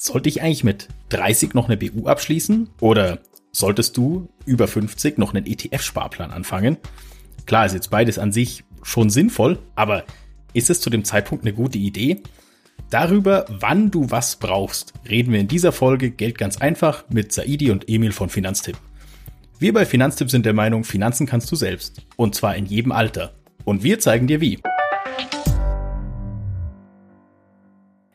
[0.00, 2.70] Sollte ich eigentlich mit 30 noch eine BU abschließen?
[2.80, 3.18] Oder
[3.50, 6.76] solltest du über 50 noch einen ETF-Sparplan anfangen?
[7.46, 10.04] Klar ist jetzt beides an sich schon sinnvoll, aber
[10.52, 12.22] ist es zu dem Zeitpunkt eine gute Idee?
[12.90, 17.72] Darüber, wann du was brauchst, reden wir in dieser Folge Geld ganz einfach mit Saidi
[17.72, 18.76] und Emil von Finanztipp.
[19.58, 22.02] Wir bei Finanztipp sind der Meinung, Finanzen kannst du selbst.
[22.14, 23.34] Und zwar in jedem Alter.
[23.64, 24.60] Und wir zeigen dir wie.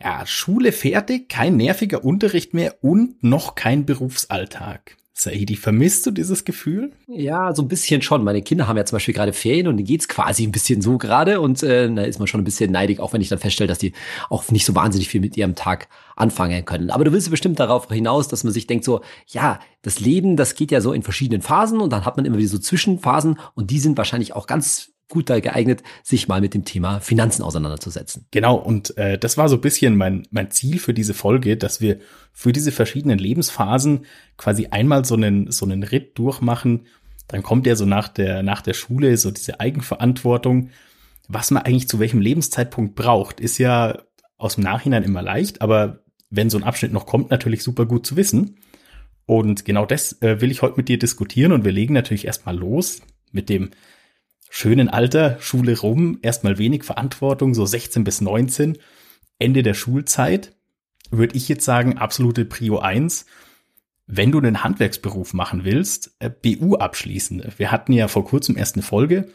[0.03, 4.97] Ja, Schule fertig, kein nerviger Unterricht mehr und noch kein Berufsalltag.
[5.13, 6.91] Saidi, vermisst du dieses Gefühl?
[7.07, 8.23] Ja, so ein bisschen schon.
[8.23, 10.97] Meine Kinder haben ja zum Beispiel gerade Ferien und denen geht's quasi ein bisschen so
[10.97, 13.67] gerade und äh, da ist man schon ein bisschen neidig, auch wenn ich dann feststelle,
[13.69, 13.93] dass die
[14.29, 16.89] auch nicht so wahnsinnig viel mit ihrem Tag anfangen können.
[16.89, 20.55] Aber du willst bestimmt darauf hinaus, dass man sich denkt so, ja, das Leben, das
[20.55, 23.69] geht ja so in verschiedenen Phasen und dann hat man immer wieder so Zwischenphasen und
[23.69, 28.25] die sind wahrscheinlich auch ganz gut da geeignet, sich mal mit dem Thema Finanzen auseinanderzusetzen.
[28.31, 31.81] Genau, und äh, das war so ein bisschen mein, mein Ziel für diese Folge, dass
[31.81, 31.99] wir
[32.31, 34.05] für diese verschiedenen Lebensphasen
[34.37, 36.87] quasi einmal so einen, so einen Ritt durchmachen.
[37.27, 40.69] Dann kommt ja so nach der, nach der Schule so diese Eigenverantwortung.
[41.27, 43.99] Was man eigentlich zu welchem Lebenszeitpunkt braucht, ist ja
[44.37, 48.05] aus dem Nachhinein immer leicht, aber wenn so ein Abschnitt noch kommt, natürlich super gut
[48.05, 48.57] zu wissen.
[49.25, 52.57] Und genau das äh, will ich heute mit dir diskutieren und wir legen natürlich erstmal
[52.57, 53.69] los mit dem
[54.55, 58.77] schönen Alter, Schule rum, erstmal wenig Verantwortung, so 16 bis 19,
[59.39, 60.55] Ende der Schulzeit,
[61.09, 63.25] würde ich jetzt sagen, absolute Prio 1.
[64.05, 67.43] Wenn du einen Handwerksberuf machen willst, äh, BU abschließen.
[67.57, 69.27] Wir hatten ja vor kurzem erst eine Folge,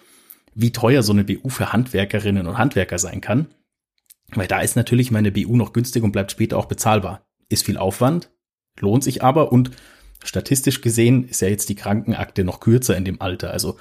[0.55, 3.49] wie teuer so eine BU für Handwerkerinnen und Handwerker sein kann.
[4.29, 7.27] Weil da ist natürlich meine BU noch günstig und bleibt später auch bezahlbar.
[7.49, 8.31] Ist viel Aufwand,
[8.79, 9.73] lohnt sich aber und
[10.23, 13.51] statistisch gesehen ist ja jetzt die Krankenakte noch kürzer in dem Alter.
[13.51, 13.79] Also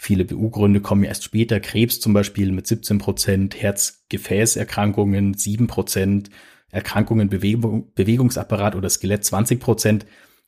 [0.00, 1.58] Viele BU-Gründe kommen erst später.
[1.58, 6.30] Krebs zum Beispiel mit 17 Prozent, Herz-Gefäßerkrankungen 7 Prozent,
[6.70, 10.06] Erkrankungen Bewegung, Bewegungsapparat oder Skelett 20 Prozent.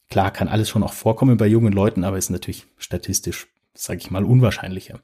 [0.09, 4.13] Klar, kann alles schon auch vorkommen bei jungen Leuten, aber ist natürlich statistisch, sage ich
[4.13, 5.01] mal, unwahrscheinlicher.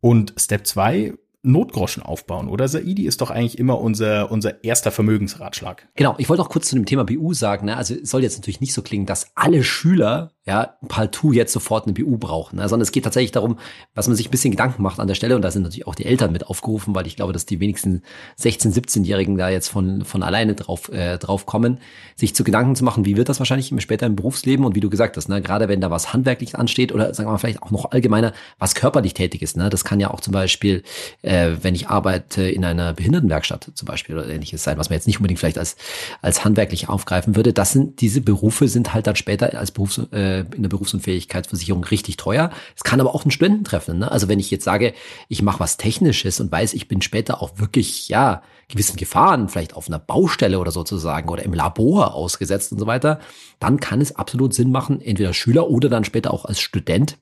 [0.00, 2.68] Und Step 2 Notgroschen aufbauen, oder?
[2.68, 5.88] Saidi ist doch eigentlich immer unser, unser erster Vermögensratschlag.
[5.96, 7.78] Genau, ich wollte auch kurz zu dem Thema BU sagen, ne?
[7.78, 11.86] also es soll jetzt natürlich nicht so klingen, dass alle Schüler ja partout jetzt sofort
[11.86, 12.68] eine BU brauchen, ne?
[12.68, 13.58] sondern es geht tatsächlich darum,
[13.94, 15.94] was man sich ein bisschen Gedanken macht an der Stelle und da sind natürlich auch
[15.94, 18.02] die Eltern mit aufgerufen, weil ich glaube, dass die wenigsten
[18.38, 21.78] 16-, 17-Jährigen da jetzt von, von alleine drauf, äh, drauf kommen,
[22.16, 24.90] sich zu Gedanken zu machen, wie wird das wahrscheinlich später im Berufsleben und wie du
[24.90, 25.42] gesagt hast, ne?
[25.42, 28.74] gerade wenn da was handwerklich ansteht oder sagen wir mal vielleicht auch noch allgemeiner, was
[28.74, 29.68] körperlich tätig ist, ne?
[29.68, 30.82] das kann ja auch zum Beispiel
[31.22, 35.06] äh, wenn ich arbeite in einer Behindertenwerkstatt zum Beispiel oder ähnliches sein, was man jetzt
[35.06, 35.76] nicht unbedingt vielleicht als,
[36.22, 37.52] als handwerklich aufgreifen würde.
[37.52, 42.16] Das sind, diese Berufe sind halt dann später als Berufs, äh, in der Berufsunfähigkeitsversicherung richtig
[42.16, 42.50] teuer.
[42.76, 43.98] Es kann aber auch einen Studenten treffen.
[43.98, 44.10] Ne?
[44.10, 44.94] Also wenn ich jetzt sage,
[45.28, 49.74] ich mache was Technisches und weiß, ich bin später auch wirklich, ja, gewissen Gefahren, vielleicht
[49.74, 53.20] auf einer Baustelle oder sozusagen oder im Labor ausgesetzt und so weiter,
[53.58, 57.18] dann kann es absolut Sinn machen, entweder Schüler oder dann später auch als Student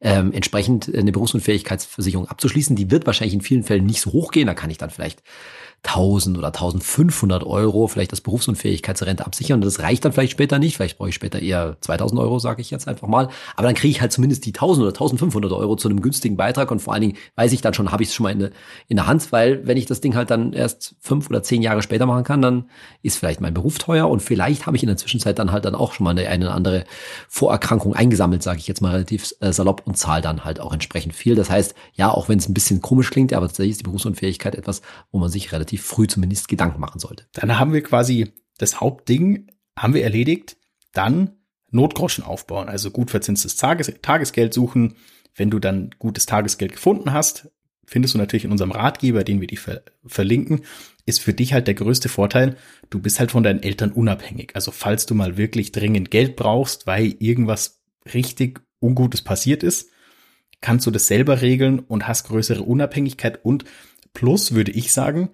[0.00, 2.76] ähm, entsprechend eine Berufsunfähigkeitsversicherung abzuschließen.
[2.76, 4.46] Die wird wahrscheinlich in vielen Fällen nicht so hoch gehen.
[4.46, 5.22] Da kann ich dann vielleicht
[5.82, 9.60] 1000 oder 1500 Euro vielleicht das Berufsunfähigkeitsrente absichern.
[9.60, 10.76] Und das reicht dann vielleicht später nicht.
[10.76, 13.28] Vielleicht brauche ich später eher 2000 Euro, sage ich jetzt einfach mal.
[13.56, 16.70] Aber dann kriege ich halt zumindest die 1000 oder 1500 Euro zu einem günstigen Beitrag.
[16.70, 18.50] Und vor allen Dingen weiß ich dann schon, habe ich es schon mal in, der,
[18.88, 19.32] in der Hand.
[19.32, 22.42] Weil wenn ich das Ding halt dann erst fünf oder zehn Jahre später machen kann,
[22.42, 22.68] dann
[23.02, 24.08] ist vielleicht mein Beruf teuer.
[24.08, 26.50] Und vielleicht habe ich in der Zwischenzeit dann halt dann auch schon mal eine, eine
[26.50, 26.84] andere
[27.28, 31.14] Vorerkrankung eingesammelt, sage ich jetzt mal relativ äh, salopp und zahle dann halt auch entsprechend
[31.14, 31.34] viel.
[31.34, 34.54] Das heißt, ja, auch wenn es ein bisschen komisch klingt, aber tatsächlich ist die Berufsunfähigkeit
[34.54, 37.26] etwas, wo man sich relativ relativ früh zumindest Gedanken machen sollte.
[37.32, 40.56] Dann haben wir quasi das Hauptding haben wir erledigt.
[40.92, 41.36] Dann
[41.70, 44.96] Notgroschen aufbauen, also gut verzinstes Tages Tagesgeld suchen.
[45.34, 47.48] Wenn du dann gutes Tagesgeld gefunden hast,
[47.86, 50.62] findest du natürlich in unserem Ratgeber, den wir dir ver verlinken,
[51.06, 52.56] ist für dich halt der größte Vorteil,
[52.90, 54.52] du bist halt von deinen Eltern unabhängig.
[54.54, 57.80] Also falls du mal wirklich dringend Geld brauchst, weil irgendwas
[58.12, 59.90] richtig Ungutes passiert ist,
[60.60, 63.64] kannst du das selber regeln und hast größere Unabhängigkeit und
[64.12, 65.30] plus würde ich sagen,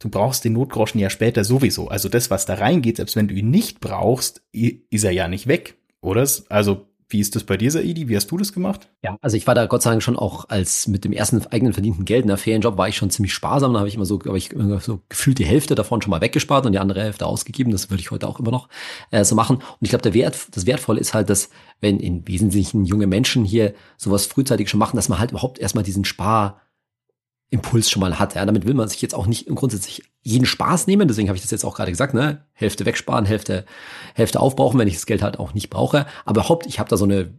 [0.00, 1.88] du brauchst den Notgroschen ja später sowieso.
[1.88, 5.46] Also das, was da reingeht, selbst wenn du ihn nicht brauchst, ist er ja nicht
[5.46, 6.26] weg, oder?
[6.48, 8.08] Also wie ist das bei dir, Saidi?
[8.08, 8.88] Wie hast du das gemacht?
[9.02, 11.72] Ja, also ich war da Gott sei Dank schon auch als mit dem ersten eigenen
[11.72, 13.72] verdienten Geld in der Ferienjob war ich schon ziemlich sparsam.
[13.72, 14.50] Da habe ich immer so, glaube ich,
[14.80, 17.72] so gefühlt die Hälfte davon schon mal weggespart und die andere Hälfte ausgegeben.
[17.72, 18.68] Das würde ich heute auch immer noch
[19.10, 19.56] äh, so machen.
[19.56, 21.50] Und ich glaube, der Wert, das Wertvolle ist halt, dass
[21.80, 25.84] wenn im Wesentlichen junge Menschen hier sowas frühzeitig schon machen, dass man halt überhaupt erstmal
[25.84, 26.60] diesen Spar
[27.50, 28.36] Impuls schon mal hat.
[28.36, 31.08] Ja, damit will man sich jetzt auch nicht grundsätzlich jeden Spaß nehmen.
[31.08, 32.44] Deswegen habe ich das jetzt auch gerade gesagt, ne?
[32.52, 33.64] Hälfte wegsparen, Hälfte,
[34.14, 36.06] Hälfte aufbrauchen, wenn ich das Geld halt auch nicht brauche.
[36.24, 37.34] Aber Haupt, ich habe da so eine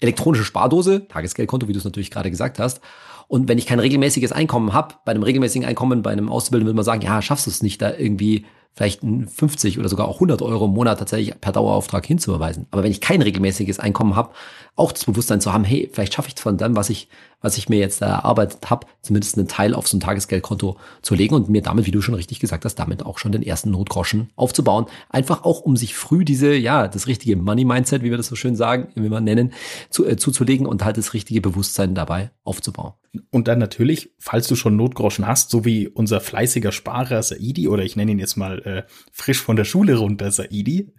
[0.00, 2.80] elektronische Spardose, Tagesgeldkonto, wie du es natürlich gerade gesagt hast.
[3.28, 6.76] Und wenn ich kein regelmäßiges Einkommen habe, bei einem regelmäßigen Einkommen, bei einem Auszubildenden würde
[6.76, 8.44] man sagen, ja, schaffst du es nicht, da irgendwie
[8.76, 12.66] vielleicht 50 oder sogar auch 100 Euro im Monat tatsächlich per Dauerauftrag hinzuweisen.
[12.70, 14.30] Aber wenn ich kein regelmäßiges Einkommen habe,
[14.76, 17.08] auch das Bewusstsein zu haben, hey, vielleicht schaffe ich von dem, was ich,
[17.40, 21.34] was ich mir jetzt erarbeitet habe, zumindest einen Teil auf so ein Tagesgeldkonto zu legen
[21.34, 24.28] und mir damit, wie du schon richtig gesagt hast, damit auch schon den ersten Notgroschen
[24.36, 24.84] aufzubauen.
[25.08, 28.56] Einfach auch, um sich früh diese, ja, das richtige Money-Mindset, wie wir das so schön
[28.56, 29.54] sagen, wie wir nennen,
[29.88, 32.92] zu, äh, zuzulegen und halt das richtige Bewusstsein dabei aufzubauen.
[33.30, 37.82] Und dann natürlich, falls du schon Notgroschen hast, so wie unser fleißiger Sparer Saidi, oder
[37.82, 38.82] ich nenne ihn jetzt mal äh,
[39.12, 40.92] frisch von der Schule runter Saidi,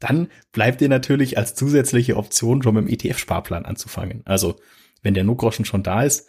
[0.00, 4.22] dann bleibt dir natürlich als zusätzliche Option schon mit dem ETF-Sparplan anzufangen.
[4.24, 4.56] Also
[5.02, 6.28] wenn der Notgroschen schon da ist,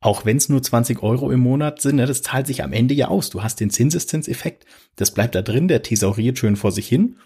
[0.00, 2.94] auch wenn es nur 20 Euro im Monat sind, ne, das zahlt sich am Ende
[2.94, 3.30] ja aus.
[3.30, 4.66] Du hast den Zinseszinseffekt,
[4.96, 7.16] das bleibt da drin, der thesauriert schön vor sich hin.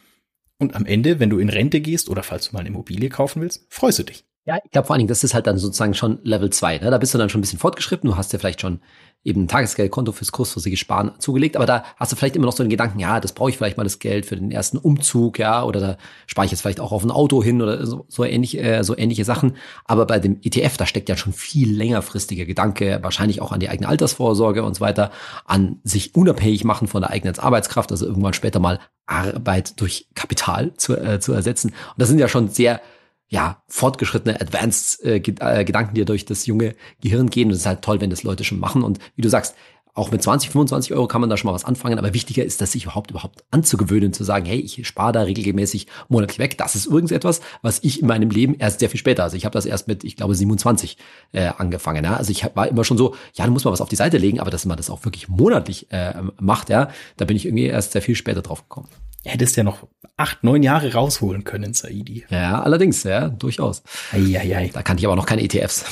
[0.59, 3.43] Und am Ende, wenn du in Rente gehst oder falls du mal eine Immobilie kaufen
[3.43, 4.25] willst, freust du dich.
[4.49, 6.79] Ja, ich glaube vor allen Dingen, das ist halt dann sozusagen schon Level 2.
[6.79, 6.91] Ne?
[6.91, 8.09] Da bist du dann schon ein bisschen fortgeschritten.
[8.09, 8.81] Du hast ja vielleicht schon
[9.23, 12.63] eben ein Tagesgeldkonto fürs kurzfristige Sparen zugelegt, aber da hast du vielleicht immer noch so
[12.63, 15.65] den Gedanken, ja, das brauche ich vielleicht mal das Geld für den ersten Umzug, ja,
[15.65, 15.97] oder da
[16.27, 18.97] spare ich jetzt vielleicht auch auf ein Auto hin oder so, so ähnlich, äh, so
[18.97, 19.57] ähnliche Sachen.
[19.85, 23.69] Aber bei dem ETF, da steckt ja schon viel längerfristiger Gedanke, wahrscheinlich auch an die
[23.69, 25.11] eigene Altersvorsorge und so weiter,
[25.45, 30.73] an sich unabhängig machen von der eigenen Arbeitskraft, also irgendwann später mal Arbeit durch Kapital
[30.79, 31.69] zu, äh, zu ersetzen.
[31.69, 32.81] Und das sind ja schon sehr
[33.29, 37.49] ja, fortgeschrittene Advanced äh, äh, Gedanken, die durch das junge Gehirn gehen.
[37.49, 38.83] Und es ist halt toll, wenn das Leute schon machen.
[38.83, 39.55] Und wie du sagst,
[39.99, 42.61] auch mit 20, 25 Euro kann man da schon mal was anfangen, aber wichtiger ist,
[42.61, 46.57] dass sich überhaupt überhaupt anzugewöhnen, zu sagen, hey, ich spare da regelmäßig monatlich weg.
[46.59, 49.45] Das ist übrigens etwas, was ich in meinem Leben erst sehr viel später, also ich
[49.45, 50.97] habe das erst mit, ich glaube, 27
[51.33, 52.05] äh, angefangen.
[52.05, 52.17] Ja?
[52.17, 54.41] Also ich war immer schon so, ja, du musst mal was auf die Seite legen,
[54.41, 57.93] aber dass man das auch wirklich monatlich äh, macht, ja, da bin ich irgendwie erst
[57.93, 58.89] sehr viel später drauf gekommen.
[59.25, 59.87] Hättest ja noch
[60.17, 62.25] acht, neun Jahre rausholen können, Saidi.
[62.31, 63.83] Ja, allerdings, ja, durchaus.
[64.13, 64.71] Eieiei.
[64.73, 65.85] Da kannte ich aber noch keine ETFs.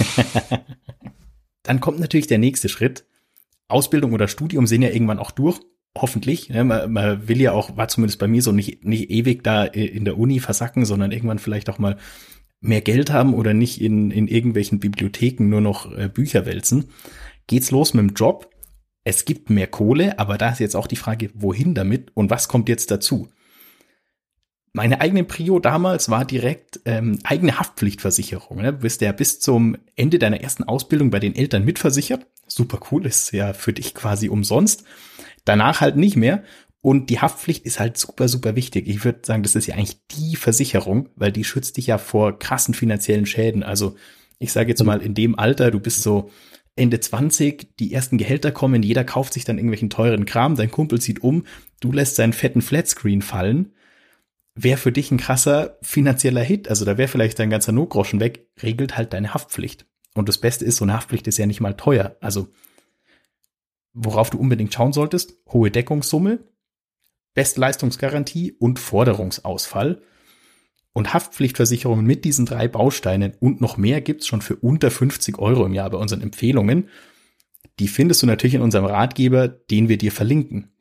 [1.65, 3.05] Dann kommt natürlich der nächste Schritt.
[3.69, 5.61] Ausbildung oder Studium sind ja irgendwann auch durch.
[5.97, 6.49] Hoffentlich.
[6.49, 9.65] Ja, man, man will ja auch, war zumindest bei mir so nicht, nicht ewig da
[9.65, 11.97] in der Uni versacken, sondern irgendwann vielleicht auch mal
[12.61, 16.87] mehr Geld haben oder nicht in, in irgendwelchen Bibliotheken nur noch äh, Bücher wälzen.
[17.47, 18.51] Geht's los mit dem Job?
[19.05, 22.49] Es gibt mehr Kohle, aber da ist jetzt auch die Frage, wohin damit und was
[22.49, 23.29] kommt jetzt dazu?
[24.73, 28.59] Meine eigene Prio damals war direkt ähm, eigene Haftpflichtversicherung.
[28.59, 28.73] Ne?
[28.73, 32.27] Du bist ja bis zum Ende deiner ersten Ausbildung bei den Eltern mitversichert.
[32.47, 34.85] Super cool, ist ja für dich quasi umsonst.
[35.45, 36.43] Danach halt nicht mehr.
[36.81, 38.87] Und die Haftpflicht ist halt super, super wichtig.
[38.87, 42.39] Ich würde sagen, das ist ja eigentlich die Versicherung, weil die schützt dich ja vor
[42.39, 43.63] krassen finanziellen Schäden.
[43.63, 43.97] Also
[44.39, 46.31] ich sage jetzt mal, in dem Alter, du bist so
[46.77, 51.01] Ende 20, die ersten Gehälter kommen, jeder kauft sich dann irgendwelchen teuren Kram, dein Kumpel
[51.01, 51.45] zieht um,
[51.81, 53.73] du lässt seinen fetten Flatscreen fallen
[54.57, 56.69] wäre für dich ein krasser finanzieller Hit.
[56.69, 59.87] Also da wäre vielleicht dein ganzer Notgroschen weg, regelt halt deine Haftpflicht.
[60.17, 62.17] Und das Beste ist, so eine Haftpflicht ist ja nicht mal teuer.
[62.21, 62.49] Also
[63.97, 66.41] worauf du unbedingt schauen solltest, hohe Deckungssumme,
[67.35, 70.03] Bestleistungsgarantie und Forderungsausfall.
[70.93, 75.67] Und Haftpflichtversicherungen mit diesen drei Bausteinen und noch mehr gibt's schon für unter 50 Euro
[75.67, 76.89] im Jahr bei unseren Empfehlungen.
[77.79, 80.73] Die findest du natürlich in unserem Ratgeber, den wir dir verlinken.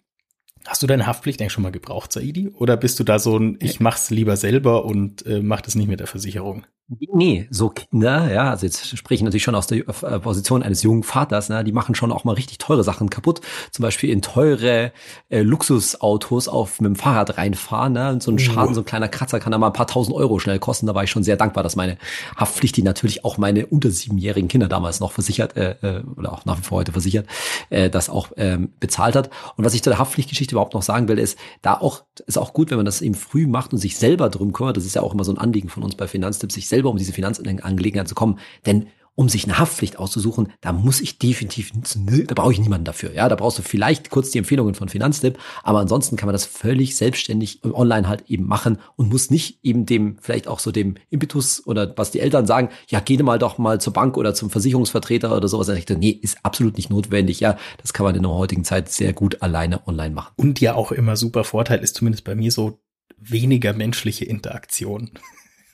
[0.65, 2.47] Hast du deine Haftpflicht eigentlich schon mal gebraucht, Saidi?
[2.49, 5.89] Oder bist du da so ein, ich mach's lieber selber und äh, mach das nicht
[5.89, 6.65] mit der Versicherung?
[6.87, 10.83] Nee, so Kinder, ja, also jetzt spreche ich natürlich schon aus der äh, Position eines
[10.83, 13.41] jungen Vaters, ne, die machen schon auch mal richtig teure Sachen kaputt.
[13.71, 14.91] Zum Beispiel in teure
[15.29, 17.93] äh, Luxusautos auf mit dem Fahrrad reinfahren.
[17.93, 18.73] Ne, und so ein Schaden, uh.
[18.75, 20.85] so ein kleiner Kratzer kann da mal ein paar tausend Euro schnell kosten.
[20.85, 21.97] Da war ich schon sehr dankbar, dass meine
[22.37, 26.45] Haftpflicht, die natürlich auch meine unter siebenjährigen Kinder damals noch versichert, äh, äh, oder auch
[26.45, 27.25] nach wie vor heute versichert,
[27.71, 29.31] äh, das auch ähm, bezahlt hat.
[29.57, 32.53] Und was ich zu der Haftpflichtgeschichte überhaupt noch sagen will, ist, da auch, ist auch
[32.53, 34.77] gut, wenn man das eben früh macht und sich selber drum kümmert.
[34.77, 36.97] Das ist ja auch immer so ein Anliegen von uns bei Finanztipps, sich selber um
[36.97, 38.39] diese Finanzangelegenheit zu kommen.
[38.65, 43.13] Denn um sich eine Haftpflicht auszusuchen, da muss ich definitiv, da brauche ich niemanden dafür.
[43.13, 46.45] Ja, da brauchst du vielleicht kurz die Empfehlungen von Finanztipp, aber ansonsten kann man das
[46.45, 50.95] völlig selbstständig online halt eben machen und muss nicht eben dem, vielleicht auch so dem
[51.09, 54.49] Impetus oder was die Eltern sagen, ja, geh mal doch mal zur Bank oder zum
[54.49, 55.69] Versicherungsvertreter oder sowas.
[55.69, 57.39] Ich dachte, nee, ist absolut nicht notwendig.
[57.39, 60.33] Ja, das kann man in der heutigen Zeit sehr gut alleine online machen.
[60.35, 62.81] Und ja auch immer super Vorteil ist zumindest bei mir so
[63.17, 65.11] weniger menschliche Interaktion.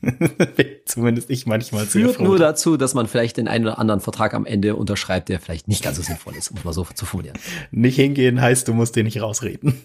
[0.85, 2.23] Zumindest ich manchmal sehr Führt froh.
[2.23, 5.67] nur dazu, dass man vielleicht den einen oder anderen Vertrag am Ende unterschreibt, der vielleicht
[5.67, 7.37] nicht ganz so sinnvoll ist, um es mal so zu formulieren.
[7.71, 9.81] Nicht hingehen heißt, du musst dir nicht rausreden.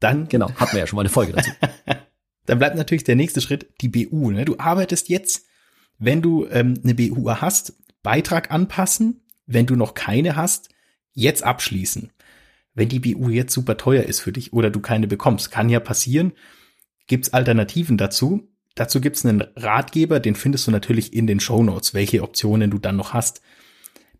[0.00, 0.28] Dann.
[0.28, 1.50] Genau, hatten wir ja schon mal eine Folge dazu.
[2.46, 4.30] Dann bleibt natürlich der nächste Schritt, die BU.
[4.30, 4.44] Ne?
[4.44, 5.44] Du arbeitest jetzt,
[5.98, 9.24] wenn du ähm, eine BU hast, Beitrag anpassen.
[9.46, 10.70] Wenn du noch keine hast,
[11.12, 12.10] jetzt abschließen.
[12.74, 15.80] Wenn die BU jetzt super teuer ist für dich oder du keine bekommst, kann ja
[15.80, 16.32] passieren,
[17.06, 18.48] gibt's Alternativen dazu.
[18.78, 22.78] Dazu gibt's einen Ratgeber, den findest du natürlich in den Show Notes, welche Optionen du
[22.78, 23.42] dann noch hast.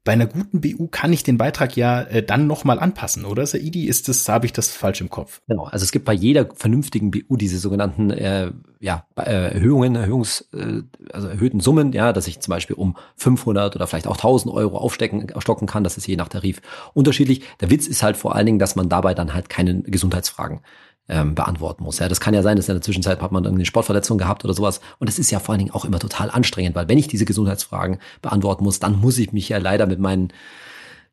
[0.03, 3.47] bei einer guten BU kann ich den Beitrag ja äh, dann nochmal anpassen, oder?
[3.47, 5.43] Saidi, ist das, habe ich das falsch im Kopf?
[5.47, 8.51] Genau, also es gibt bei jeder vernünftigen BU diese sogenannten äh,
[8.81, 13.77] ja, äh, Erhöhungen, Erhöhungs, äh, also erhöhten Summen, ja, dass ich zum Beispiel um 500
[13.77, 16.63] oder vielleicht auch 1000 Euro aufstecken, aufstocken kann, das ist je nach Tarif
[16.95, 17.43] unterschiedlich.
[17.61, 20.63] Der Witz ist halt vor allen Dingen, dass man dabei dann halt keine Gesundheitsfragen
[21.09, 21.99] ähm, beantworten muss.
[21.99, 24.45] Ja, das kann ja sein, dass in der Zwischenzeit hat man irgendwie eine Sportverletzung gehabt
[24.45, 24.81] oder sowas.
[24.99, 27.25] Und das ist ja vor allen Dingen auch immer total anstrengend, weil wenn ich diese
[27.25, 30.33] Gesundheitsfragen beantworten muss, dann muss ich mich ja leider mit meinen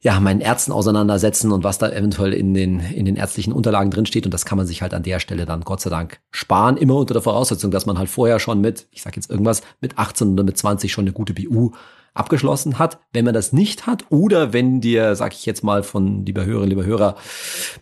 [0.01, 4.25] ja, meinen Ärzten auseinandersetzen und was da eventuell in den, in den ärztlichen Unterlagen drinsteht.
[4.25, 6.77] Und das kann man sich halt an der Stelle dann Gott sei Dank sparen.
[6.77, 9.97] Immer unter der Voraussetzung, dass man halt vorher schon mit, ich sag jetzt irgendwas, mit
[9.97, 11.71] 18 oder mit 20 schon eine gute BU
[12.15, 13.00] abgeschlossen hat.
[13.13, 16.65] Wenn man das nicht hat oder wenn dir, sag ich jetzt mal von lieber Hörer,
[16.65, 17.15] lieber Hörer,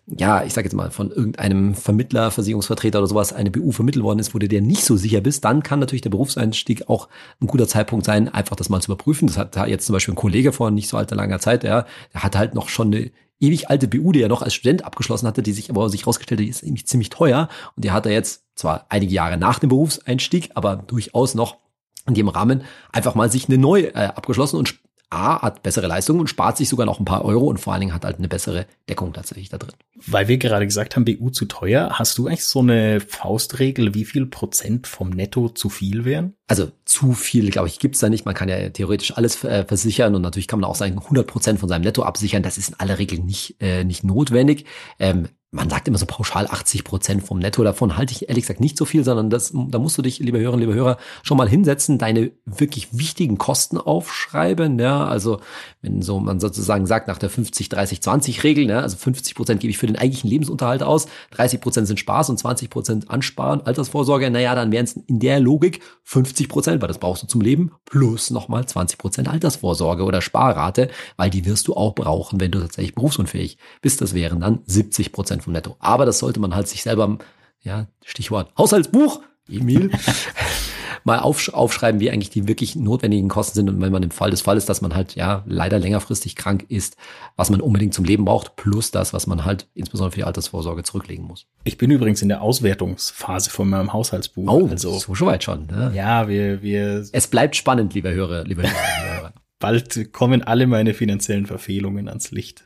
[0.07, 4.19] ja, ich sag jetzt mal von irgendeinem Vermittler, Versicherungsvertreter oder sowas eine BU vermittelt worden
[4.19, 7.07] ist, wo du dir nicht so sicher bist, dann kann natürlich der Berufseinstieg auch
[7.39, 9.27] ein guter Zeitpunkt sein, einfach das mal zu überprüfen.
[9.27, 12.23] Das hat jetzt zum Beispiel ein Kollege vor nicht so alter langer Zeit, ja, der
[12.23, 15.43] hat halt noch schon eine ewig alte BU, die er noch als Student abgeschlossen hatte,
[15.43, 18.13] die sich aber sich herausgestellt hat, die ist nämlich ziemlich teuer und die hat er
[18.13, 21.57] jetzt zwar einige Jahre nach dem Berufseinstieg, aber durchaus noch
[22.07, 24.75] in dem Rahmen einfach mal sich eine neu äh, abgeschlossen und
[25.13, 27.81] A hat bessere Leistungen und spart sich sogar noch ein paar Euro und vor allen
[27.81, 29.73] Dingen hat halt eine bessere Deckung tatsächlich da drin.
[30.07, 34.05] Weil wir gerade gesagt haben, BU zu teuer, hast du eigentlich so eine Faustregel, wie
[34.05, 36.33] viel Prozent vom Netto zu viel wären?
[36.47, 38.25] Also zu viel, glaube ich, gibt's da nicht.
[38.25, 41.59] Man kann ja theoretisch alles äh, versichern und natürlich kann man auch sagen, 100 Prozent
[41.59, 42.41] von seinem Netto absichern.
[42.41, 44.65] Das ist in aller Regel nicht, äh, nicht notwendig.
[44.97, 47.63] Ähm, man sagt immer so pauschal 80 Prozent vom Netto.
[47.63, 50.39] Davon halte ich ehrlich gesagt nicht so viel, sondern das, da musst du dich, liebe
[50.39, 54.79] Hörerinnen, liebe Hörer, schon mal hinsetzen, deine wirklich wichtigen Kosten aufschreiben.
[54.79, 55.41] Ja, also
[55.83, 59.59] wenn so man sozusagen sagt nach der 50, 30, 20 Regel, ja, also 50 Prozent
[59.59, 63.61] gebe ich für den eigentlichen Lebensunterhalt aus, 30 Prozent sind Spaß und 20 Prozent Ansparen,
[63.61, 64.31] Altersvorsorge.
[64.31, 67.71] Naja, dann wären es in der Logik 50 Prozent, weil das brauchst du zum Leben,
[67.85, 72.59] plus nochmal 20 Prozent Altersvorsorge oder Sparrate, weil die wirst du auch brauchen, wenn du
[72.59, 74.01] tatsächlich berufsunfähig bist.
[74.01, 75.75] Das wären dann 70 Prozent vom Netto.
[75.79, 77.17] Aber das sollte man halt sich selber,
[77.61, 79.91] ja, Stichwort Haushaltsbuch, Emil,
[81.03, 83.69] mal aufsch aufschreiben, wie eigentlich die wirklich notwendigen Kosten sind.
[83.69, 86.95] Und wenn man im Fall des Falles, dass man halt ja leider längerfristig krank ist,
[87.35, 90.83] was man unbedingt zum Leben braucht, plus das, was man halt insbesondere für die Altersvorsorge
[90.83, 91.45] zurücklegen muss.
[91.63, 94.49] Ich bin übrigens in der Auswertungsphase von meinem Haushaltsbuch.
[94.49, 95.67] Oh, also so schon weit schon.
[95.67, 95.91] Ne?
[95.93, 97.05] Ja, wir, wir.
[97.11, 99.33] Es bleibt spannend, lieber Hörer, lieber Hörer.
[99.59, 102.65] Bald kommen alle meine finanziellen Verfehlungen ans Licht.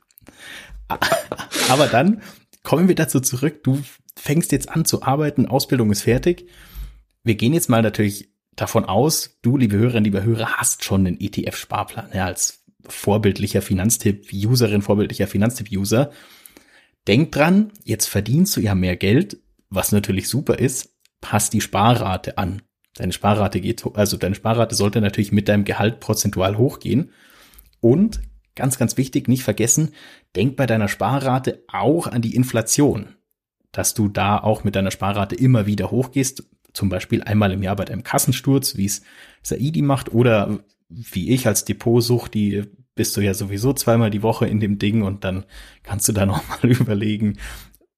[1.69, 2.21] Aber dann
[2.67, 3.63] kommen wir dazu zurück.
[3.63, 3.81] Du
[4.17, 6.49] fängst jetzt an zu arbeiten, Ausbildung ist fertig.
[7.23, 11.17] Wir gehen jetzt mal natürlich davon aus, du, liebe Hörerinnen, liebe Hörer, hast schon einen
[11.17, 16.11] ETF-Sparplan ja, als vorbildlicher Finanztipp-Userin, vorbildlicher Finanztipp-User.
[17.07, 19.37] Denk dran, jetzt verdienst du ja mehr Geld,
[19.69, 22.63] was natürlich super ist, passt die Sparrate an.
[22.95, 27.11] Deine Sparrate geht, also deine Sparrate sollte natürlich mit deinem Gehalt prozentual hochgehen.
[27.79, 28.19] Und
[28.57, 29.91] ganz, ganz wichtig, nicht vergessen,
[30.35, 33.15] denk bei deiner Sparrate auch an die Inflation,
[33.71, 37.75] dass du da auch mit deiner Sparrate immer wieder hochgehst, zum Beispiel einmal im Jahr
[37.75, 39.01] bei deinem Kassensturz, wie es
[39.41, 40.59] Saidi macht, oder
[40.89, 42.63] wie ich als Depotsucht, die
[42.95, 45.45] bist du ja sowieso zweimal die Woche in dem Ding und dann
[45.83, 47.37] kannst du da nochmal überlegen,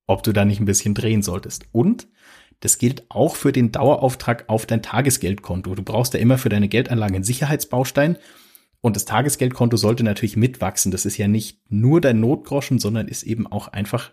[0.06, 1.66] ob du da nicht ein bisschen drehen solltest.
[1.72, 2.08] Und
[2.60, 5.76] das gilt auch für den Dauerauftrag auf dein Tagesgeldkonto.
[5.76, 8.18] Du brauchst ja immer für deine Geldanlage einen Sicherheitsbaustein
[8.82, 10.92] und das Tagesgeldkonto sollte natürlich mitwachsen.
[10.92, 14.12] Das ist ja nicht nur dein Notgroschen, sondern ist eben auch einfach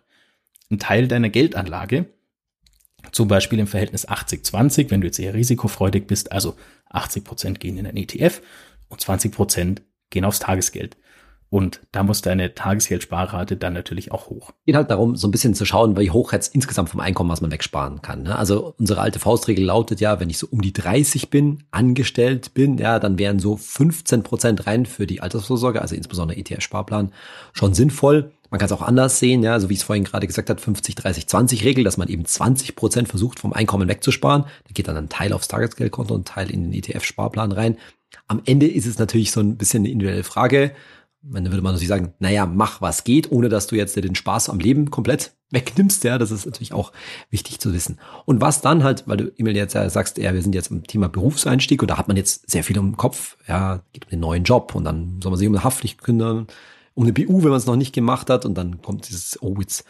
[0.71, 2.07] ein Teil deiner Geldanlage.
[3.13, 6.33] Zum Beispiel im Verhältnis 80-20, wenn du jetzt eher risikofreudig bist.
[6.33, 6.57] Also
[6.91, 8.43] 80 Prozent gehen in ein ETF
[8.89, 10.97] und 20 Prozent gehen aufs Tagesgeld.
[11.49, 14.51] Und da muss deine Tagesgeldsparrate dann natürlich auch hoch.
[14.65, 17.41] Geht halt darum, so ein bisschen zu schauen, wie hoch jetzt insgesamt vom Einkommen, was
[17.41, 18.25] man wegsparen kann.
[18.25, 18.37] Ne?
[18.37, 22.79] Also unsere alte Faustregel lautet ja, wenn ich so um die 30 bin, angestellt bin,
[22.79, 27.13] ja, dann wären so 15 Prozent rein für die Altersvorsorge, also insbesondere ETF-Sparplan,
[27.53, 28.33] schon sinnvoll.
[28.51, 30.61] Man kann es auch anders sehen, ja, so wie ich es vorhin gerade gesagt habe,
[30.61, 34.43] 50, 30, 20 Regel, dass man eben 20 Prozent versucht, vom Einkommen wegzusparen.
[34.43, 37.77] Da geht dann ein Teil aufs Tagesgeldkonto und ein Teil in den ETF-Sparplan rein.
[38.29, 40.73] Am Ende ist es natürlich so ein bisschen eine individuelle Frage
[41.33, 44.49] dann würde man natürlich sagen, naja, mach was geht, ohne dass du jetzt den Spaß
[44.49, 46.05] am Leben komplett wegnimmst.
[46.05, 46.93] Ja, das ist natürlich auch
[47.31, 47.99] wichtig zu wissen.
[48.25, 50.85] Und was dann halt, weil du Emil jetzt ja sagst, ja, wir sind jetzt im
[50.85, 53.37] Thema Berufseinstieg und da hat man jetzt sehr viel im Kopf.
[53.47, 56.47] Ja, geht um den neuen Job und dann soll man sich um eine Haftpflicht kümmern,
[56.95, 59.57] um eine BU, wenn man es noch nicht gemacht hat und dann kommt dieses, oh,
[59.61, 59.85] jetzt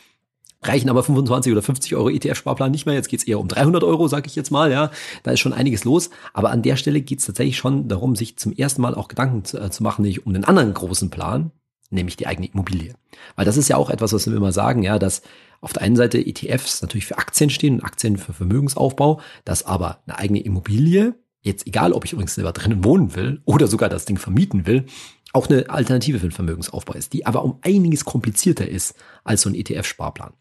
[0.68, 2.94] reichen aber 25 oder 50 Euro ETF-Sparplan nicht mehr.
[2.94, 4.70] Jetzt geht's eher um 300 Euro, sage ich jetzt mal.
[4.70, 4.90] Ja,
[5.22, 6.10] da ist schon einiges los.
[6.32, 9.58] Aber an der Stelle geht's tatsächlich schon darum, sich zum ersten Mal auch Gedanken zu,
[9.58, 11.50] äh, zu machen, nicht um den anderen großen Plan,
[11.90, 12.94] nämlich die eigene Immobilie.
[13.34, 15.22] Weil das ist ja auch etwas, was wir immer sagen, ja, dass
[15.60, 20.18] auf der einen Seite ETFs natürlich für Aktien stehen, Aktien für Vermögensaufbau, dass aber eine
[20.18, 24.18] eigene Immobilie, jetzt egal, ob ich übrigens selber drinnen wohnen will oder sogar das Ding
[24.18, 24.86] vermieten will,
[25.32, 29.50] auch eine Alternative für den Vermögensaufbau ist, die aber um einiges komplizierter ist als so
[29.50, 30.32] ein ETF-Sparplan.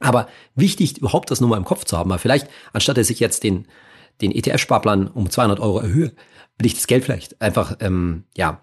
[0.00, 3.20] Aber wichtig, überhaupt das nur mal im Kopf zu haben, weil vielleicht, anstatt dass ich
[3.20, 3.66] jetzt den,
[4.20, 6.12] den ETF-Sparplan um 200 Euro erhöhe,
[6.58, 8.62] will ich das Geld vielleicht einfach, ähm, ja,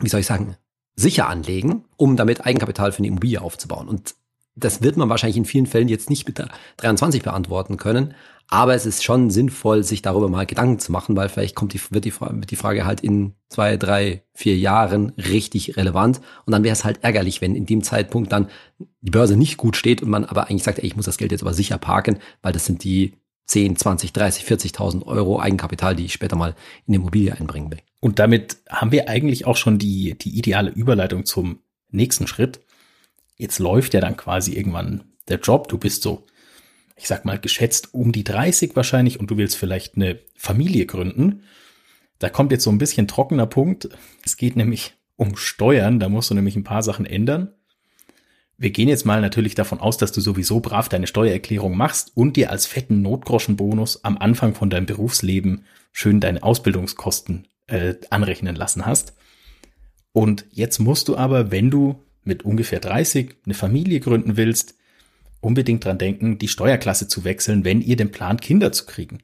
[0.00, 0.56] wie soll ich sagen,
[0.94, 3.88] sicher anlegen, um damit Eigenkapital für eine Immobilie aufzubauen.
[3.88, 4.14] Und
[4.58, 6.48] das wird man wahrscheinlich in vielen Fällen jetzt nicht mit der
[6.78, 8.14] 23 beantworten können,
[8.50, 11.80] aber es ist schon sinnvoll, sich darüber mal Gedanken zu machen, weil vielleicht kommt die,
[11.90, 16.22] wird, die, wird die Frage halt in zwei, drei, vier Jahren richtig relevant.
[16.46, 18.48] Und dann wäre es halt ärgerlich, wenn in dem Zeitpunkt dann
[19.02, 21.30] die Börse nicht gut steht und man aber eigentlich sagt, ey, ich muss das Geld
[21.30, 26.06] jetzt aber sicher parken, weil das sind die 10, 20, 30, 40.000 Euro Eigenkapital, die
[26.06, 26.54] ich später mal
[26.86, 27.80] in die Immobilie einbringen will.
[28.00, 31.58] Und damit haben wir eigentlich auch schon die, die ideale Überleitung zum
[31.90, 32.60] nächsten Schritt.
[33.38, 35.68] Jetzt läuft ja dann quasi irgendwann der Job.
[35.68, 36.26] Du bist so
[36.98, 41.44] ich sag mal, geschätzt um die 30 wahrscheinlich und du willst vielleicht eine Familie gründen.
[42.18, 43.88] Da kommt jetzt so ein bisschen trockener Punkt.
[44.24, 46.00] Es geht nämlich um Steuern.
[46.00, 47.52] Da musst du nämlich ein paar Sachen ändern.
[48.56, 52.36] Wir gehen jetzt mal natürlich davon aus, dass du sowieso brav deine Steuererklärung machst und
[52.36, 58.84] dir als fetten Notgroschenbonus am Anfang von deinem Berufsleben schön deine Ausbildungskosten äh, anrechnen lassen
[58.84, 59.14] hast.
[60.10, 64.76] Und jetzt musst du aber, wenn du mit ungefähr 30 eine Familie gründen willst,
[65.40, 69.22] unbedingt dran denken, die Steuerklasse zu wechseln, wenn ihr den plant, Kinder zu kriegen.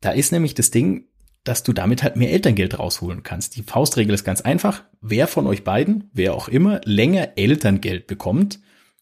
[0.00, 1.06] Da ist nämlich das Ding,
[1.44, 3.56] dass du damit halt mehr Elterngeld rausholen kannst.
[3.56, 4.82] Die Faustregel ist ganz einfach.
[5.00, 8.60] Wer von euch beiden, wer auch immer, länger Elterngeld bekommt,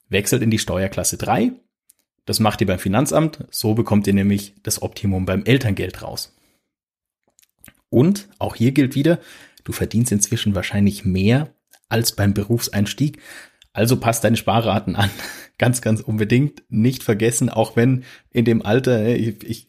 [0.09, 1.52] wechselt in die Steuerklasse 3.
[2.26, 3.47] Das macht ihr beim Finanzamt.
[3.50, 6.37] So bekommt ihr nämlich das Optimum beim Elterngeld raus.
[7.88, 9.21] Und auch hier gilt wieder,
[9.64, 11.54] du verdienst inzwischen wahrscheinlich mehr
[11.95, 13.21] als beim Berufseinstieg.
[13.73, 15.11] Also passt deine Sparraten an.
[15.57, 16.65] Ganz, ganz unbedingt.
[16.69, 19.69] Nicht vergessen, auch wenn in dem Alter, ich, ich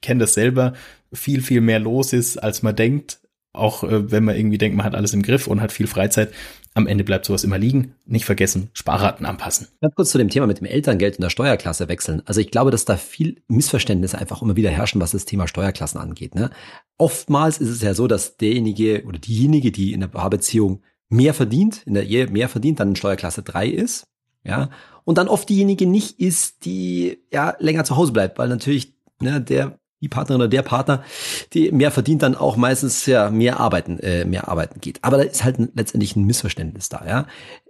[0.00, 0.72] kenne das selber,
[1.12, 3.20] viel, viel mehr los ist, als man denkt.
[3.52, 6.32] Auch äh, wenn man irgendwie denkt, man hat alles im Griff und hat viel Freizeit.
[6.74, 7.94] Am Ende bleibt sowas immer liegen.
[8.04, 9.68] Nicht vergessen, Sparraten anpassen.
[9.80, 12.22] Ganz kurz zu dem Thema mit dem Elterngeld und der Steuerklasse wechseln.
[12.24, 16.00] Also ich glaube, dass da viel Missverständnisse einfach immer wieder herrschen, was das Thema Steuerklassen
[16.00, 16.34] angeht.
[16.34, 16.50] Ne?
[16.98, 21.82] Oftmals ist es ja so, dass derjenige oder diejenige, die in der Paarbeziehung mehr verdient,
[21.86, 24.06] in der Ehe mehr verdient, dann in Steuerklasse 3 ist,
[24.44, 24.70] ja,
[25.04, 29.40] und dann oft diejenige nicht ist, die ja länger zu Hause bleibt, weil natürlich ne,
[29.40, 31.04] der die Partnerin oder der Partner,
[31.52, 34.98] die mehr verdient, dann auch meistens ja mehr arbeiten, äh, mehr arbeiten geht.
[35.02, 37.26] Aber da ist halt letztendlich ein Missverständnis da, ja.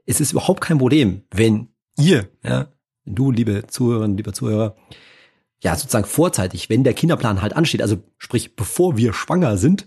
[0.07, 2.69] Es ist überhaupt kein Problem, wenn ihr, ja,
[3.05, 4.77] du, liebe Zuhörerinnen, lieber Zuhörer,
[5.63, 9.85] ja, sozusagen vorzeitig, wenn der Kinderplan halt ansteht, also sprich, bevor wir schwanger sind,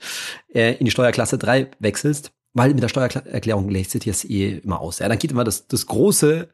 [0.53, 4.79] äh, in die Steuerklasse 3 wechselst, weil mit der Steuererklärung lässt sich das eh immer
[4.79, 4.99] aus.
[4.99, 6.49] Ja, dann geht immer das, das große,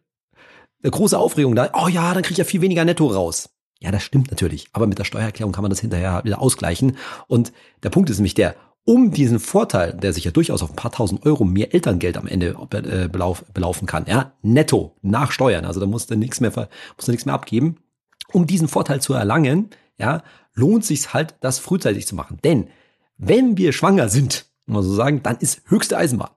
[0.83, 1.69] eine große Aufregung da.
[1.73, 3.49] Oh ja, dann kriege ich ja viel weniger Netto raus.
[3.79, 4.67] Ja, das stimmt natürlich.
[4.73, 6.97] Aber mit der Steuererklärung kann man das hinterher wieder ausgleichen.
[7.27, 10.75] Und der Punkt ist nämlich der, um diesen Vorteil, der sich ja durchaus auf ein
[10.75, 15.65] paar tausend Euro mehr Elterngeld am Ende äh, belauf, belaufen kann, ja, netto, nach Steuern,
[15.65, 17.77] also da musst du nichts mehr, musst du nichts mehr abgeben.
[18.33, 22.39] Um diesen Vorteil zu erlangen, ja, lohnt sich halt, das frühzeitig zu machen.
[22.43, 22.69] Denn
[23.17, 26.31] wenn wir schwanger sind, mal so sagen, dann ist höchste Eisenbahn.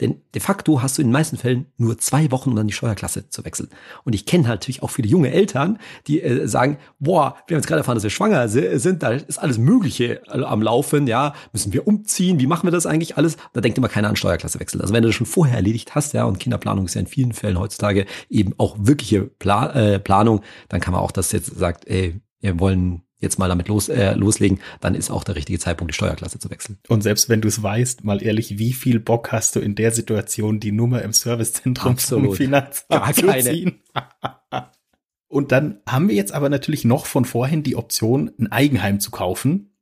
[0.00, 2.72] Denn de facto hast du in den meisten Fällen nur zwei Wochen, um dann die
[2.72, 3.68] Steuerklasse zu wechseln.
[4.04, 7.60] Und ich kenne halt natürlich auch viele junge Eltern, die äh, sagen, boah, wir haben
[7.60, 11.34] jetzt gerade erfahren, dass wir schwanger sind, da ist alles Mögliche äh, am Laufen, ja,
[11.52, 13.36] müssen wir umziehen, wie machen wir das eigentlich alles?
[13.52, 14.80] Da denkt immer keiner an Steuerklasse wechseln.
[14.80, 17.32] Also wenn du das schon vorher erledigt hast, ja, und Kinderplanung ist ja in vielen
[17.32, 21.88] Fällen heutzutage eben auch wirkliche Pla äh, Planung, dann kann man auch das jetzt sagt,
[21.88, 25.92] ey, wir wollen jetzt mal damit los, äh, loslegen, dann ist auch der richtige Zeitpunkt,
[25.92, 26.78] die Steuerklasse zu wechseln.
[26.88, 29.90] Und selbst wenn du es weißt, mal ehrlich, wie viel Bock hast du in der
[29.90, 32.26] Situation, die Nummer im Servicezentrum Absolut.
[32.26, 33.42] zum Finanzamt Gar zu keine.
[33.42, 33.80] ziehen?
[35.28, 39.10] Und dann haben wir jetzt aber natürlich noch von vorhin die Option, ein Eigenheim zu
[39.10, 39.74] kaufen.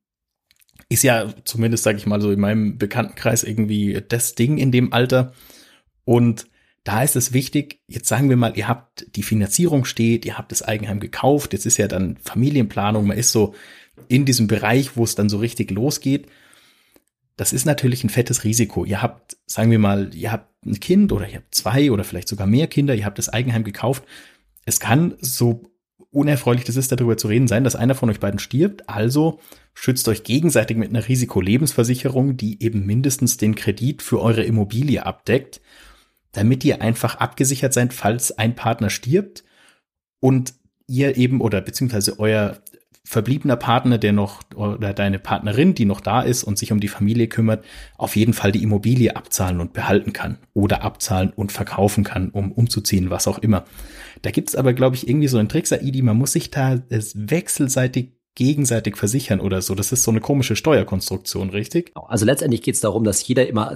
[0.89, 4.91] Ist ja zumindest, sage ich mal, so in meinem Bekanntenkreis irgendwie das Ding in dem
[4.91, 5.33] Alter.
[6.03, 6.47] Und
[6.87, 10.53] da ist es wichtig, jetzt sagen wir mal, ihr habt die Finanzierung steht, ihr habt
[10.53, 13.53] das Eigenheim gekauft, jetzt ist ja dann Familienplanung, man ist so
[14.07, 16.27] in diesem Bereich, wo es dann so richtig losgeht.
[17.35, 18.85] Das ist natürlich ein fettes Risiko.
[18.85, 22.29] Ihr habt, sagen wir mal, ihr habt ein Kind oder ihr habt zwei oder vielleicht
[22.29, 24.05] sogar mehr Kinder, ihr habt das Eigenheim gekauft.
[24.65, 25.63] Es kann so
[26.11, 28.87] unerfreulich das ist, darüber zu reden sein, dass einer von euch beiden stirbt.
[28.87, 29.41] Also
[29.73, 35.59] schützt euch gegenseitig mit einer Risikolebensversicherung, die eben mindestens den Kredit für eure Immobilie abdeckt
[36.37, 39.43] damit ihr einfach abgesichert seid, falls ein Partner stirbt
[40.19, 40.53] und
[40.85, 42.61] ihr eben oder beziehungsweise euer
[43.03, 46.89] verbliebener Partner, der noch oder deine Partnerin, die noch da ist und sich um die
[46.89, 47.63] Familie kümmert,
[47.97, 52.51] auf jeden Fall die Immobilie abzahlen und behalten kann oder abzahlen und verkaufen kann, um
[52.51, 53.63] umzuziehen, was auch immer.
[54.23, 56.83] Da gibt es aber, glaube ich, irgendwie so einen Trick, Saidi, man muss sich da
[56.89, 59.73] wechselseitig gegenseitig versichern oder so.
[59.73, 61.95] Das ist so eine komische Steuerkonstruktion, richtig?
[61.95, 62.05] Genau.
[62.05, 63.73] Also letztendlich geht es darum, dass jeder immer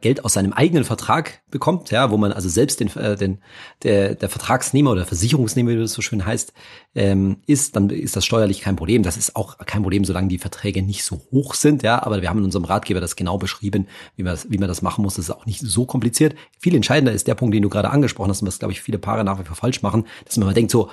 [0.00, 3.38] Geld aus seinem eigenen Vertrag bekommt, ja, wo man also selbst den, äh, den
[3.82, 6.52] der, der Vertragsnehmer oder Versicherungsnehmer, wie das so schön heißt,
[6.94, 9.02] ähm, ist, dann ist das steuerlich kein Problem.
[9.02, 12.00] Das ist auch kein Problem, solange die Verträge nicht so hoch sind, ja.
[12.00, 14.80] Aber wir haben in unserem Ratgeber das genau beschrieben, wie man das, wie man das
[14.80, 15.16] machen muss.
[15.16, 16.36] Das ist auch nicht so kompliziert.
[16.60, 18.98] Viel entscheidender ist der Punkt, den du gerade angesprochen hast und was, glaube ich, viele
[18.98, 20.88] Paare nach wie vor falsch machen, dass man mal denkt so,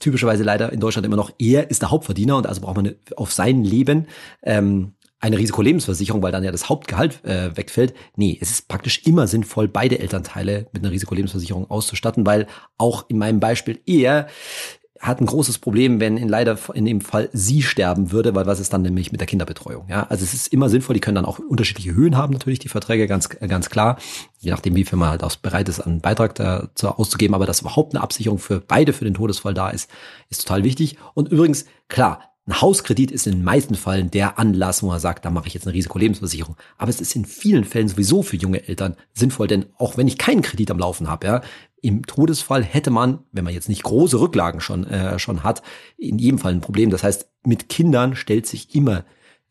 [0.00, 3.32] typischerweise leider in Deutschland immer noch, er ist der Hauptverdiener und also braucht man auf
[3.32, 4.08] sein Leben
[4.42, 7.94] ähm, eine Risikolebensversicherung, weil dann ja das Hauptgehalt äh, wegfällt.
[8.16, 12.46] Nee, es ist praktisch immer sinnvoll, beide Elternteile mit einer Risikolebensversicherung auszustatten, weil
[12.78, 14.28] auch in meinem Beispiel er
[15.00, 18.60] hat ein großes Problem, wenn in leider in dem Fall sie sterben würde, weil was
[18.60, 19.86] ist dann nämlich mit der Kinderbetreuung?
[19.88, 20.92] Ja, also es ist immer sinnvoll.
[20.92, 23.98] Die können dann auch unterschiedliche Höhen haben, natürlich die Verträge ganz ganz klar,
[24.40, 27.34] je nachdem wie viel man halt auch bereit ist, einen Beitrag dazu auszugeben.
[27.34, 29.90] Aber dass überhaupt eine Absicherung für beide für den Todesfall da ist,
[30.28, 30.98] ist total wichtig.
[31.14, 35.24] Und übrigens klar, ein Hauskredit ist in den meisten Fällen der Anlass, wo man sagt,
[35.24, 36.56] da mache ich jetzt eine Risikolebensversicherung.
[36.78, 40.18] Aber es ist in vielen Fällen sowieso für junge Eltern sinnvoll, denn auch wenn ich
[40.18, 41.42] keinen Kredit am Laufen habe, ja,
[41.82, 45.62] im Todesfall hätte man, wenn man jetzt nicht große Rücklagen schon, äh, schon hat,
[45.96, 46.90] in jedem Fall ein Problem.
[46.90, 49.04] Das heißt, mit Kindern stellt sich immer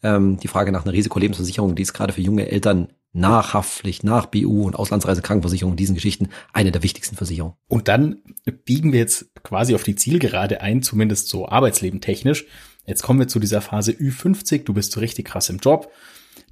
[0.04, 4.28] ähm, die Frage nach einer Risikolebensversicherung, die ist gerade für junge Eltern nach Haftpflicht, nach
[4.28, 7.56] BU und Auslandsreisekrankenversicherung, diesen Geschichten, eine der wichtigsten Versicherungen.
[7.68, 8.22] Und dann
[8.65, 12.46] biegen wir jetzt quasi auf die Zielgerade ein, zumindest so arbeitsleben technisch.
[12.86, 15.92] Jetzt kommen wir zu dieser Phase Ü50, du bist so richtig krass im Job.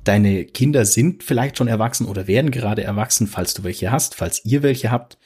[0.04, 4.44] Deine Kinder sind vielleicht schon erwachsen oder werden gerade erwachsen, falls du welche hast, falls
[4.46, 5.18] ihr welche habt.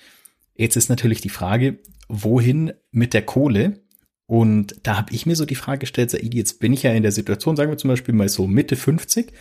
[0.55, 3.81] Jetzt ist natürlich die Frage, wohin mit der Kohle?
[4.25, 7.03] Und da habe ich mir so die Frage gestellt, Saidi, jetzt bin ich ja in
[7.03, 9.33] der Situation, sagen wir zum Beispiel mal so Mitte 50.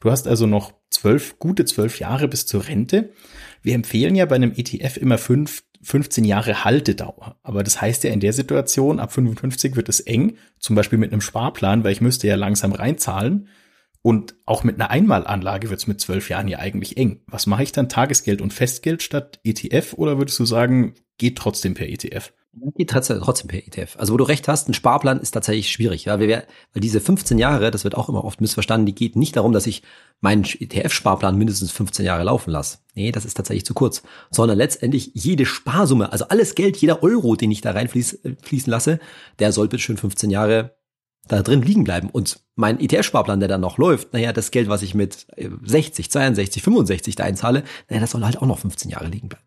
[0.00, 3.10] Du hast also noch zwölf, gute zwölf Jahre bis zur Rente.
[3.62, 7.36] Wir empfehlen ja bei einem ETF immer fünf, 15 Jahre Haltedauer.
[7.42, 11.12] Aber das heißt ja in der Situation, ab 55 wird es eng, zum Beispiel mit
[11.12, 13.48] einem Sparplan, weil ich müsste ja langsam reinzahlen.
[14.06, 17.22] Und auch mit einer Einmalanlage wird es mit zwölf Jahren ja eigentlich eng.
[17.26, 17.88] Was mache ich dann?
[17.88, 22.32] Tagesgeld und Festgeld statt ETF oder würdest du sagen, geht trotzdem per ETF?
[22.76, 23.96] Geht trotzdem per ETF.
[23.98, 27.72] Also wo du recht hast, ein Sparplan ist tatsächlich schwierig, ja, weil, diese 15 Jahre,
[27.72, 29.82] das wird auch immer oft missverstanden, die geht nicht darum, dass ich
[30.20, 32.78] meinen ETF-Sparplan mindestens 15 Jahre laufen lasse.
[32.94, 34.04] Nee, das ist tatsächlich zu kurz.
[34.30, 39.00] Sondern letztendlich jede Sparsumme, also alles Geld, jeder Euro, den ich da reinfließen lasse,
[39.40, 40.76] der soll bitte schön 15 Jahre
[41.28, 42.08] da drin liegen bleiben.
[42.10, 45.26] Und mein ETF-Sparplan, der dann noch läuft, naja, das Geld, was ich mit
[45.64, 49.44] 60, 62, 65 da einzahle, naja, das soll halt auch noch 15 Jahre liegen bleiben.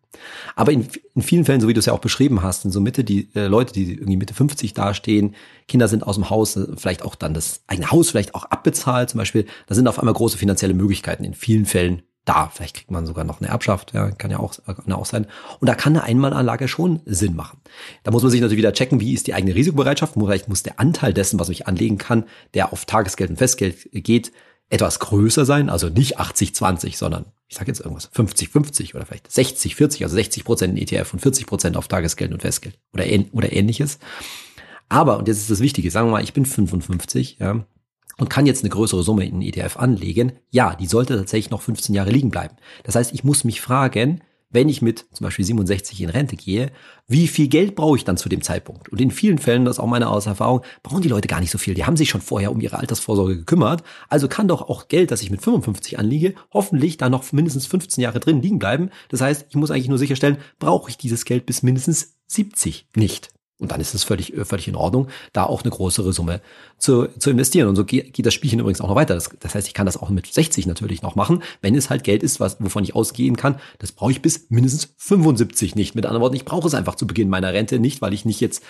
[0.54, 2.80] Aber in, in vielen Fällen, so wie du es ja auch beschrieben hast, in so
[2.80, 5.34] Mitte, die äh, Leute, die irgendwie Mitte 50 dastehen,
[5.68, 9.10] Kinder sind aus dem Haus, äh, vielleicht auch dann das eigene Haus vielleicht auch abbezahlt
[9.10, 12.50] zum Beispiel, da sind auf einmal große finanzielle Möglichkeiten in vielen Fällen da.
[12.54, 15.26] Vielleicht kriegt man sogar noch eine Erbschaft, ja, kann ja auch, kann auch sein.
[15.58, 17.58] Und da kann eine Einmalanlage schon Sinn machen.
[18.04, 20.14] Da muss man sich natürlich wieder checken, wie ist die eigene Risikobereitschaft.
[20.14, 24.30] Vielleicht muss der Anteil dessen, was ich anlegen kann, der auf Tagesgeld und Festgeld geht,
[24.68, 30.04] etwas größer sein, also nicht 80-20, sondern ich sage jetzt irgendwas, 50-50 oder vielleicht 60-40,
[30.04, 33.98] also 60 Prozent in ETF und 40 Prozent auf Tagesgeld und Festgeld oder, oder ähnliches.
[34.88, 37.64] Aber, und jetzt ist das Wichtige, sagen wir mal, ich bin 55, ja,
[38.20, 41.62] und kann jetzt eine größere Summe in den ETF anlegen, ja, die sollte tatsächlich noch
[41.62, 42.56] 15 Jahre liegen bleiben.
[42.84, 44.20] Das heißt, ich muss mich fragen,
[44.52, 46.72] wenn ich mit zum Beispiel 67 in Rente gehe,
[47.06, 48.88] wie viel Geld brauche ich dann zu dem Zeitpunkt?
[48.88, 51.58] Und in vielen Fällen, das ist auch meine Auserfahrung, brauchen die Leute gar nicht so
[51.58, 51.74] viel.
[51.74, 53.84] Die haben sich schon vorher um ihre Altersvorsorge gekümmert.
[54.08, 58.02] Also kann doch auch Geld, das ich mit 55 anliege, hoffentlich da noch mindestens 15
[58.02, 58.90] Jahre drin liegen bleiben.
[59.08, 63.30] Das heißt, ich muss eigentlich nur sicherstellen, brauche ich dieses Geld bis mindestens 70 nicht.
[63.60, 66.40] Und dann ist es völlig, äh, völlig in Ordnung, da auch eine größere Summe
[66.78, 67.68] zu, zu investieren.
[67.68, 69.14] Und so geht, das Spielchen übrigens auch noch weiter.
[69.14, 72.02] Das, das heißt, ich kann das auch mit 60 natürlich noch machen, wenn es halt
[72.02, 73.60] Geld ist, was, wovon ich ausgehen kann.
[73.78, 75.94] Das brauche ich bis mindestens 75 nicht.
[75.94, 78.40] Mit anderen Worten, ich brauche es einfach zu Beginn meiner Rente nicht, weil ich nicht
[78.40, 78.62] jetzt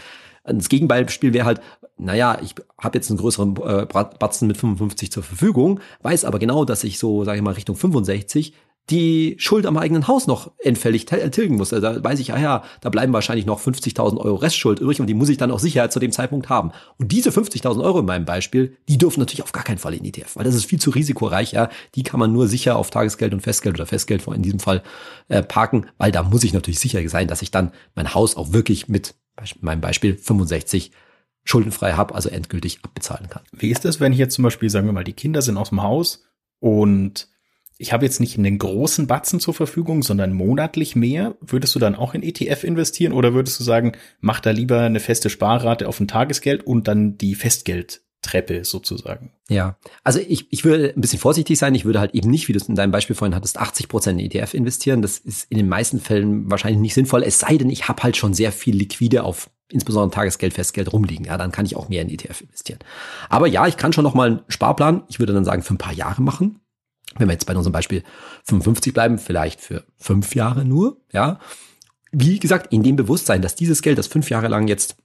[0.43, 1.61] das Gegenbeispiel wäre halt,
[1.99, 6.65] naja, ich habe jetzt einen größeren äh, Batzen mit 55 zur Verfügung, weiß aber genau,
[6.65, 8.55] dass ich so, sage ich mal, Richtung 65
[8.91, 11.73] die Schuld am eigenen Haus noch endfällig tilgen muss.
[11.73, 15.07] Also da weiß ich, ah ja, da bleiben wahrscheinlich noch 50.000 Euro Restschuld übrig und
[15.07, 16.73] die muss ich dann auch sicher zu dem Zeitpunkt haben.
[16.99, 20.05] Und diese 50.000 Euro in meinem Beispiel, die dürfen natürlich auf gar keinen Fall in
[20.05, 21.53] ETF, weil das ist viel zu risikoreich.
[21.53, 24.83] Ja, die kann man nur sicher auf Tagesgeld und Festgeld oder Festgeld in diesem Fall
[25.29, 28.53] äh, parken, weil da muss ich natürlich sicher sein, dass ich dann mein Haus auch
[28.53, 29.15] wirklich mit
[29.61, 30.91] meinem Beispiel 65
[31.45, 33.43] schuldenfrei habe, also endgültig abbezahlen kann.
[33.53, 35.71] Wie ist das, wenn ich jetzt zum Beispiel, sagen wir mal, die Kinder sind aus
[35.71, 36.25] dem Haus
[36.59, 37.29] und
[37.81, 41.37] ich habe jetzt nicht einen großen Batzen zur Verfügung, sondern monatlich mehr.
[41.41, 45.01] Würdest du dann auch in ETF investieren oder würdest du sagen, mach da lieber eine
[45.01, 49.33] feste Sparrate auf ein Tagesgeld und dann die Festgeldtreppe sozusagen?
[49.49, 51.75] Ja, also ich, ich würde ein bisschen vorsichtig sein.
[51.75, 54.21] Ich würde halt eben nicht, wie du es in deinem Beispiel vorhin hattest, 80 Prozent
[54.21, 55.01] in ETF investieren.
[55.01, 57.23] Das ist in den meisten Fällen wahrscheinlich nicht sinnvoll.
[57.23, 61.25] Es sei denn, ich habe halt schon sehr viel Liquide auf insbesondere Tagesgeld, Festgeld rumliegen.
[61.25, 62.81] Ja, dann kann ich auch mehr in ETF investieren.
[63.31, 65.79] Aber ja, ich kann schon noch mal einen Sparplan, ich würde dann sagen, für ein
[65.79, 66.61] paar Jahre machen.
[67.17, 68.03] Wenn wir jetzt bei unserem Beispiel
[68.45, 71.39] 55 bleiben, vielleicht für fünf Jahre nur, ja.
[72.13, 74.97] Wie gesagt, in dem Bewusstsein, dass dieses Geld, das fünf Jahre lang jetzt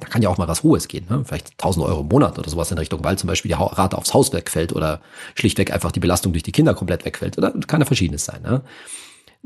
[0.00, 1.22] da kann ja auch mal was Hohes gehen, ne?
[1.24, 4.12] vielleicht 1000 Euro im Monat oder sowas in Richtung, weil zum Beispiel die Rate aufs
[4.12, 5.00] Haus wegfällt oder
[5.36, 7.38] schlichtweg einfach die Belastung durch die Kinder komplett wegfällt.
[7.38, 8.42] Oder kann ja verschiedenes sein.
[8.42, 8.62] Ne?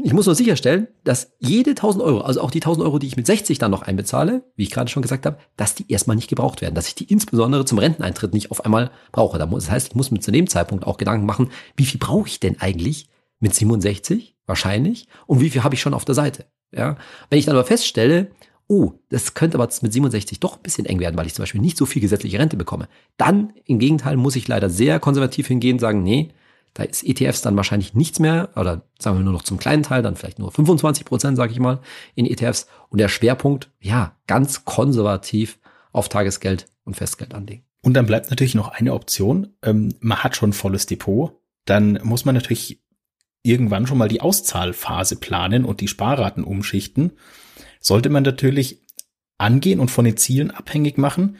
[0.00, 3.16] Ich muss nur sicherstellen, dass jede 1000 Euro, also auch die 1000 Euro, die ich
[3.16, 6.28] mit 60 dann noch einbezahle, wie ich gerade schon gesagt habe, dass die erstmal nicht
[6.28, 9.38] gebraucht werden, dass ich die insbesondere zum Renteneintritt nicht auf einmal brauche.
[9.38, 12.38] Das heißt, ich muss mir zu dem Zeitpunkt auch Gedanken machen, wie viel brauche ich
[12.38, 13.08] denn eigentlich
[13.40, 16.46] mit 67 wahrscheinlich und wie viel habe ich schon auf der Seite.
[16.70, 16.96] Ja,
[17.28, 18.30] wenn ich dann aber feststelle,
[18.68, 21.60] oh, das könnte aber mit 67 doch ein bisschen eng werden, weil ich zum Beispiel
[21.60, 25.74] nicht so viel gesetzliche Rente bekomme, dann im Gegenteil muss ich leider sehr konservativ hingehen
[25.74, 26.30] und sagen, nee,
[26.78, 30.00] da ist ETFs dann wahrscheinlich nichts mehr oder sagen wir nur noch zum kleinen Teil,
[30.00, 31.80] dann vielleicht nur 25 Prozent, sage ich mal,
[32.14, 35.58] in ETFs und der Schwerpunkt, ja, ganz konservativ
[35.90, 37.64] auf Tagesgeld und Festgeld anlegen.
[37.82, 39.56] Und dann bleibt natürlich noch eine Option.
[39.60, 41.32] Ähm, man hat schon volles Depot.
[41.64, 42.80] Dann muss man natürlich
[43.42, 47.10] irgendwann schon mal die Auszahlphase planen und die Sparraten umschichten.
[47.80, 48.84] Sollte man natürlich
[49.36, 51.38] angehen und von den Zielen abhängig machen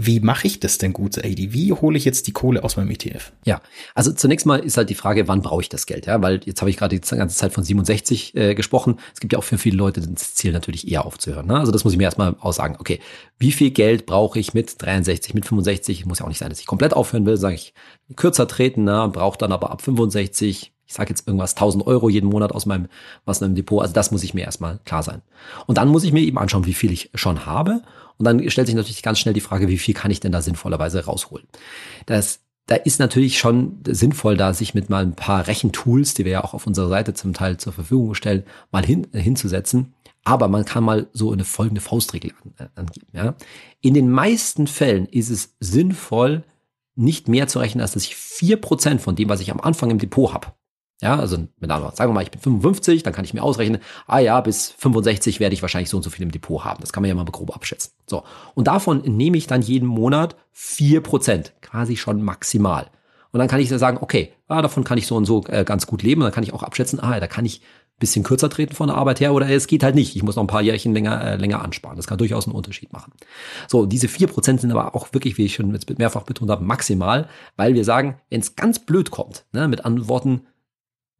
[0.00, 1.52] wie mache ich das denn gut, AD?
[1.52, 3.32] Wie hole ich jetzt die Kohle aus meinem ETF?
[3.44, 3.60] Ja,
[3.96, 6.06] also zunächst mal ist halt die Frage, wann brauche ich das Geld?
[6.06, 9.00] Ja, weil jetzt habe ich gerade die ganze Zeit von 67 äh, gesprochen.
[9.12, 11.48] Es gibt ja auch für viele Leute das Ziel natürlich eher aufzuhören.
[11.48, 11.58] Ne?
[11.58, 12.76] Also das muss ich mir erstmal aussagen.
[12.78, 13.00] Okay,
[13.40, 16.06] wie viel Geld brauche ich mit 63, mit 65?
[16.06, 17.36] Muss ja auch nicht sein, dass ich komplett aufhören will.
[17.36, 17.74] Sage ich
[18.14, 19.10] kürzer treten, ne?
[19.12, 22.88] brauche dann aber ab 65 ich sage jetzt irgendwas 1000 Euro jeden Monat aus meinem
[23.24, 23.82] was in meinem Depot.
[23.82, 25.22] Also das muss ich mir erstmal klar sein.
[25.66, 27.82] Und dann muss ich mir eben anschauen, wie viel ich schon habe
[28.16, 30.42] und dann stellt sich natürlich ganz schnell die Frage, wie viel kann ich denn da
[30.42, 31.46] sinnvollerweise rausholen?
[32.06, 36.32] Das da ist natürlich schon sinnvoll, da sich mit mal ein paar Rechentools, die wir
[36.32, 39.94] ja auch auf unserer Seite zum Teil zur Verfügung stellen, mal hin, hinzusetzen.
[40.22, 43.06] Aber man kann mal so eine folgende Faustregel äh, angeben.
[43.14, 43.36] Ja.
[43.80, 46.44] In den meisten Fällen ist es sinnvoll,
[46.94, 49.90] nicht mehr zu rechnen, als dass ich vier Prozent von dem, was ich am Anfang
[49.90, 50.48] im Depot habe,
[51.00, 53.80] ja, also mit anderen, sagen wir mal, ich bin 55, dann kann ich mir ausrechnen,
[54.06, 56.80] ah ja, bis 65 werde ich wahrscheinlich so und so viel im Depot haben.
[56.80, 57.92] Das kann man ja mal grob abschätzen.
[58.06, 58.24] So.
[58.54, 62.90] Und davon nehme ich dann jeden Monat vier Prozent, quasi schon maximal.
[63.30, 65.86] Und dann kann ich sagen, okay, ah, davon kann ich so und so äh, ganz
[65.86, 66.22] gut leben.
[66.22, 67.60] Und dann kann ich auch abschätzen, ah, da kann ich
[67.98, 70.14] bisschen kürzer treten von der Arbeit her oder es geht halt nicht.
[70.14, 71.96] Ich muss noch ein paar Jährchen länger, äh, länger ansparen.
[71.96, 73.12] Das kann durchaus einen Unterschied machen.
[73.66, 77.28] So, diese vier Prozent sind aber auch wirklich, wie ich schon mehrfach betont habe, maximal,
[77.56, 80.42] weil wir sagen, wenn es ganz blöd kommt, ne, mit anderen Worten,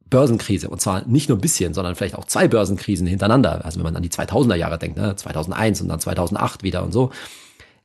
[0.09, 0.69] Börsenkrise.
[0.69, 3.63] Und zwar nicht nur ein bisschen, sondern vielleicht auch zwei Börsenkrisen hintereinander.
[3.65, 5.15] Also wenn man an die 2000er Jahre denkt, ne?
[5.15, 7.11] 2001 und dann 2008 wieder und so.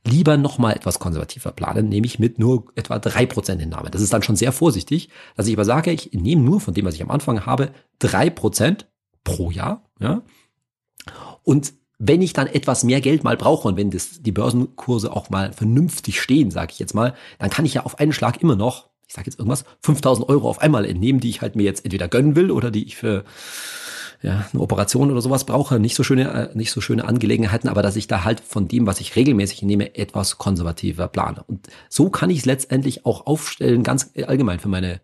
[0.07, 3.89] Lieber noch mal etwas konservativer planen, nämlich mit nur etwa drei Prozent Hinnahme.
[3.89, 6.85] Das ist dann schon sehr vorsichtig, dass ich aber sage, ich nehme nur von dem,
[6.85, 8.87] was ich am Anfang habe, drei Prozent
[9.23, 9.83] pro Jahr.
[9.99, 10.21] Ja?
[11.41, 15.29] Und wenn ich dann etwas mehr Geld mal brauche und wenn das, die Börsenkurse auch
[15.29, 18.55] mal vernünftig stehen, sage ich jetzt mal, dann kann ich ja auf einen Schlag immer
[18.55, 21.85] noch ich sage jetzt irgendwas, 5000 Euro auf einmal entnehmen, die ich halt mir jetzt
[21.85, 23.23] entweder gönnen will oder die ich für
[24.21, 27.81] ja, eine Operation oder sowas brauche, nicht so schöne, äh, nicht so schöne Angelegenheiten, aber
[27.81, 31.43] dass ich da halt von dem, was ich regelmäßig nehme, etwas konservativer plane.
[31.47, 35.01] Und so kann ich es letztendlich auch aufstellen, ganz allgemein für meine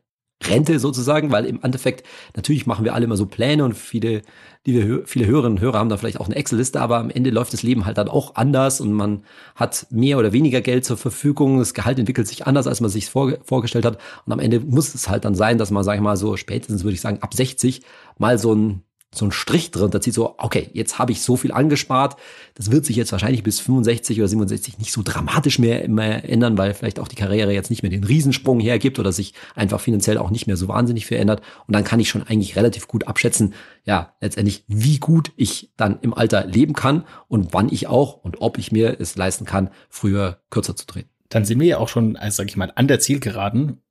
[0.48, 4.22] Rente sozusagen, weil im Endeffekt, natürlich machen wir alle immer so Pläne und viele,
[4.66, 7.30] die wir, viele Hörerinnen und Hörer haben da vielleicht auch eine Excel-Liste, aber am Ende
[7.30, 9.24] läuft das Leben halt dann auch anders und man
[9.56, 11.60] hat mehr oder weniger Geld zur Verfügung.
[11.60, 13.98] Das Gehalt entwickelt sich anders, als man sich vor, vorgestellt hat.
[14.26, 16.84] Und am Ende muss es halt dann sein, dass man, sag ich mal, so spätestens
[16.84, 17.82] würde ich sagen, ab 60
[18.18, 21.36] mal so ein so ein Strich drin, da zieht so, okay, jetzt habe ich so
[21.36, 22.16] viel angespart,
[22.56, 26.58] das wird sich jetzt wahrscheinlich bis 65 oder 67 nicht so dramatisch mehr, mehr ändern,
[26.58, 30.18] weil vielleicht auch die Karriere jetzt nicht mehr den Riesensprung hergibt oder sich einfach finanziell
[30.18, 31.42] auch nicht mehr so wahnsinnig verändert.
[31.68, 36.00] Und dann kann ich schon eigentlich relativ gut abschätzen, ja, letztendlich, wie gut ich dann
[36.02, 39.72] im Alter leben kann und wann ich auch und ob ich mir es leisten kann,
[39.90, 41.10] früher kürzer zu treten.
[41.28, 43.82] Dann sind wir ja auch schon, also sag ich mal, an der Zielgeraden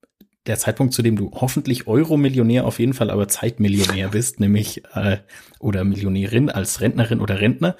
[0.46, 5.18] der Zeitpunkt, zu dem du hoffentlich Euro-Millionär auf jeden Fall, aber Zeitmillionär bist, nämlich äh,
[5.59, 7.76] oder Millionärin als Rentnerin oder Rentner.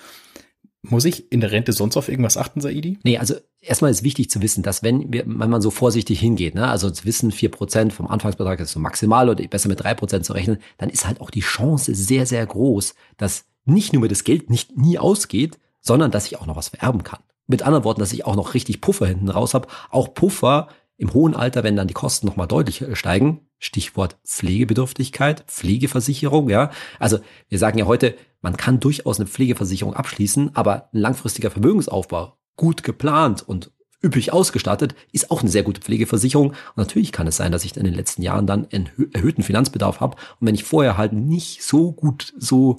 [0.83, 2.99] Muss ich in der Rente sonst auf irgendwas achten, Saidi?
[3.03, 6.55] Nee, also erstmal ist wichtig zu wissen, dass wenn, wir, wenn man so vorsichtig hingeht,
[6.55, 9.93] ne, also zu wissen, vier Prozent vom Anfangsbetrag ist so maximal oder besser mit drei
[9.93, 14.03] Prozent zu rechnen, dann ist halt auch die Chance sehr, sehr groß, dass nicht nur
[14.03, 17.21] mir das Geld nicht nie ausgeht, sondern dass ich auch noch was vererben kann.
[17.47, 19.69] Mit anderen Worten, dass ich auch noch richtig Puffer hinten raus habe.
[19.91, 20.69] Auch Puffer,
[21.01, 26.71] im hohen Alter, wenn dann die Kosten nochmal deutlich äh, steigen, Stichwort Pflegebedürftigkeit, Pflegeversicherung, ja.
[26.99, 32.37] Also wir sagen ja heute, man kann durchaus eine Pflegeversicherung abschließen, aber ein langfristiger Vermögensaufbau,
[32.57, 36.49] gut geplant und üppig ausgestattet, ist auch eine sehr gute Pflegeversicherung.
[36.51, 40.01] Und natürlich kann es sein, dass ich in den letzten Jahren dann einen erhöhten Finanzbedarf
[40.01, 40.17] habe.
[40.39, 42.79] Und wenn ich vorher halt nicht so gut so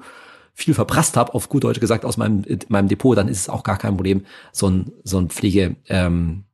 [0.53, 3.63] viel verprasst habe, auf gut Deutsch gesagt, aus meinem, meinem Depot, dann ist es auch
[3.63, 6.45] gar kein Problem, so ein, so ein Pflege, ähm,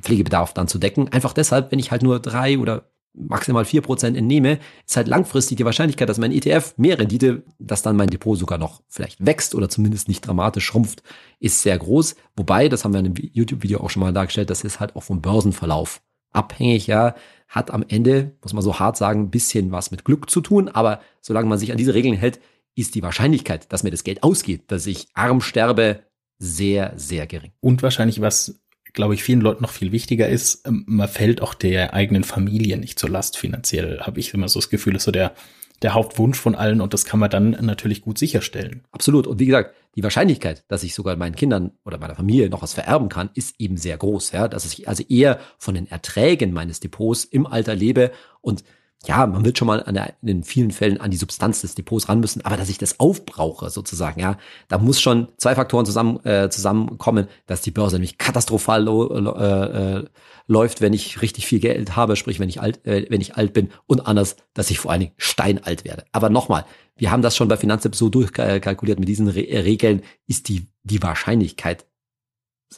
[0.00, 1.12] Pflegebedarf dann zu decken.
[1.12, 5.56] Einfach deshalb, wenn ich halt nur drei oder maximal vier Prozent entnehme, ist halt langfristig
[5.56, 9.54] die Wahrscheinlichkeit, dass mein ETF mehr Rendite, dass dann mein Depot sogar noch vielleicht wächst
[9.54, 11.02] oder zumindest nicht dramatisch schrumpft,
[11.40, 12.16] ist sehr groß.
[12.36, 15.02] Wobei, das haben wir in einem YouTube-Video auch schon mal dargestellt, das ist halt auch
[15.02, 17.14] vom Börsenverlauf abhängig, ja,
[17.48, 20.68] hat am Ende, muss man so hart sagen, ein bisschen was mit Glück zu tun,
[20.68, 22.40] aber solange man sich an diese Regeln hält,
[22.74, 26.02] ist die Wahrscheinlichkeit, dass mir das Geld ausgeht, dass ich arm sterbe,
[26.38, 27.52] sehr, sehr gering.
[27.60, 28.60] Und wahrscheinlich, was,
[28.96, 32.78] glaube ich, vielen Leuten noch viel wichtiger ist, ähm, man fällt auch der eigenen Familie
[32.78, 35.34] nicht zur Last finanziell, habe ich immer so das Gefühl, ist so der,
[35.82, 38.82] der Hauptwunsch von allen und das kann man dann natürlich gut sicherstellen.
[38.90, 39.26] Absolut.
[39.28, 42.74] Und wie gesagt, die Wahrscheinlichkeit, dass ich sogar meinen Kindern oder meiner Familie noch was
[42.74, 44.32] vererben kann, ist eben sehr groß.
[44.32, 48.64] Ja, dass ich also eher von den Erträgen meines Depots im Alter lebe und
[49.04, 52.08] ja, man wird schon mal an der, in vielen Fällen an die Substanz des Depots
[52.08, 56.24] ran müssen, aber dass ich das aufbrauche sozusagen, ja, da muss schon zwei Faktoren zusammen
[56.24, 60.04] äh, zusammenkommen, dass die Börse nämlich katastrophal äh, äh,
[60.46, 63.52] läuft, wenn ich richtig viel Geld habe, sprich wenn ich alt, äh, wenn ich alt
[63.52, 66.04] bin und anders, dass ich vor allen Dingen steinalt werde.
[66.12, 66.64] Aber nochmal,
[66.96, 68.98] wir haben das schon bei Finanztipp so durchkalkuliert.
[68.98, 71.84] Mit diesen Re Regeln ist die die Wahrscheinlichkeit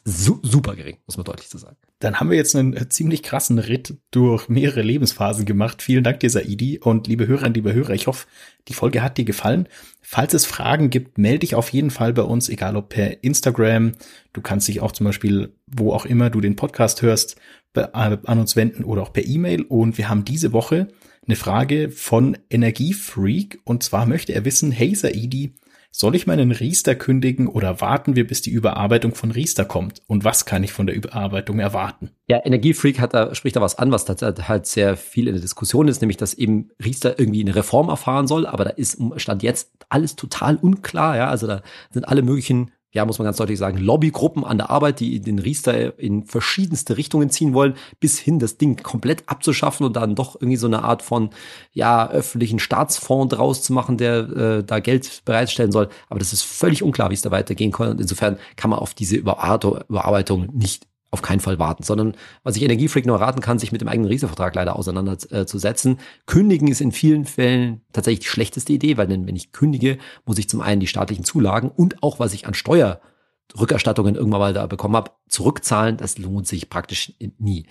[0.05, 1.77] su super gering, muss man deutlich zu sagen.
[1.99, 5.83] Dann haben wir jetzt einen ziemlich krassen Ritt durch mehrere Lebensphasen gemacht.
[5.83, 6.79] Vielen Dank dir, Saidi.
[6.79, 8.27] Und liebe Hörerinnen, liebe Hörer, ich hoffe,
[8.69, 9.69] die Folge hat dir gefallen.
[10.01, 13.93] Falls es Fragen gibt, melde dich auf jeden Fall bei uns, egal ob per Instagram.
[14.33, 17.37] Du kannst dich auch zum Beispiel, wo auch immer du den Podcast hörst,
[17.75, 19.63] äh, an uns wenden oder auch per E-Mail.
[19.63, 20.89] Und wir haben diese Woche
[21.27, 23.61] eine Frage von Energiefreak.
[23.65, 25.55] Und zwar möchte er wissen, hey Saidi,
[25.91, 30.03] soll ich meinen Riester kündigen oder warten wir, bis die Überarbeitung von Riester kommt?
[30.07, 32.11] Und was kann ich von der Überarbeitung erwarten?
[32.29, 35.89] Ja, Energiefreak hat da, spricht da was an, was halt sehr viel in der Diskussion
[35.89, 39.71] ist, nämlich, dass eben Riester irgendwie eine Reform erfahren soll, aber da ist Stand jetzt
[39.89, 43.79] alles total unklar, ja, also da sind alle möglichen ja, muss man ganz deutlich sagen,
[43.79, 48.57] Lobbygruppen an der Arbeit, die den Riester in verschiedenste Richtungen ziehen wollen, bis hin das
[48.57, 51.31] Ding komplett abzuschaffen und dann doch irgendwie so eine Art von,
[51.73, 55.91] ja, öffentlichen Staatsfonds draus zu machen, der äh, da Geld bereitstellen soll.
[56.09, 57.91] Aber das ist völlig unklar, wie es da weitergehen kann.
[57.91, 62.63] Und insofern kann man auf diese Überarbeitung nicht auf keinen Fall warten, sondern was ich
[62.63, 65.99] Energiefreak nur raten kann, sich mit dem eigenen Riester-Vertrag leider auseinanderzusetzen.
[66.27, 70.39] Kündigen ist in vielen Fällen tatsächlich die schlechteste Idee, weil denn, wenn ich kündige, muss
[70.39, 74.67] ich zum einen die staatlichen Zulagen und auch was ich an Steuerrückerstattungen irgendwann mal da
[74.67, 75.97] bekommen habe, zurückzahlen.
[75.97, 77.67] Das lohnt sich praktisch nie.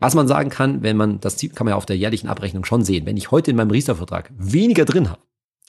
[0.00, 2.84] Was man sagen kann, wenn man, das kann man ja auf der jährlichen Abrechnung schon
[2.84, 5.22] sehen, wenn ich heute in meinem Riester-Vertrag weniger drin habe,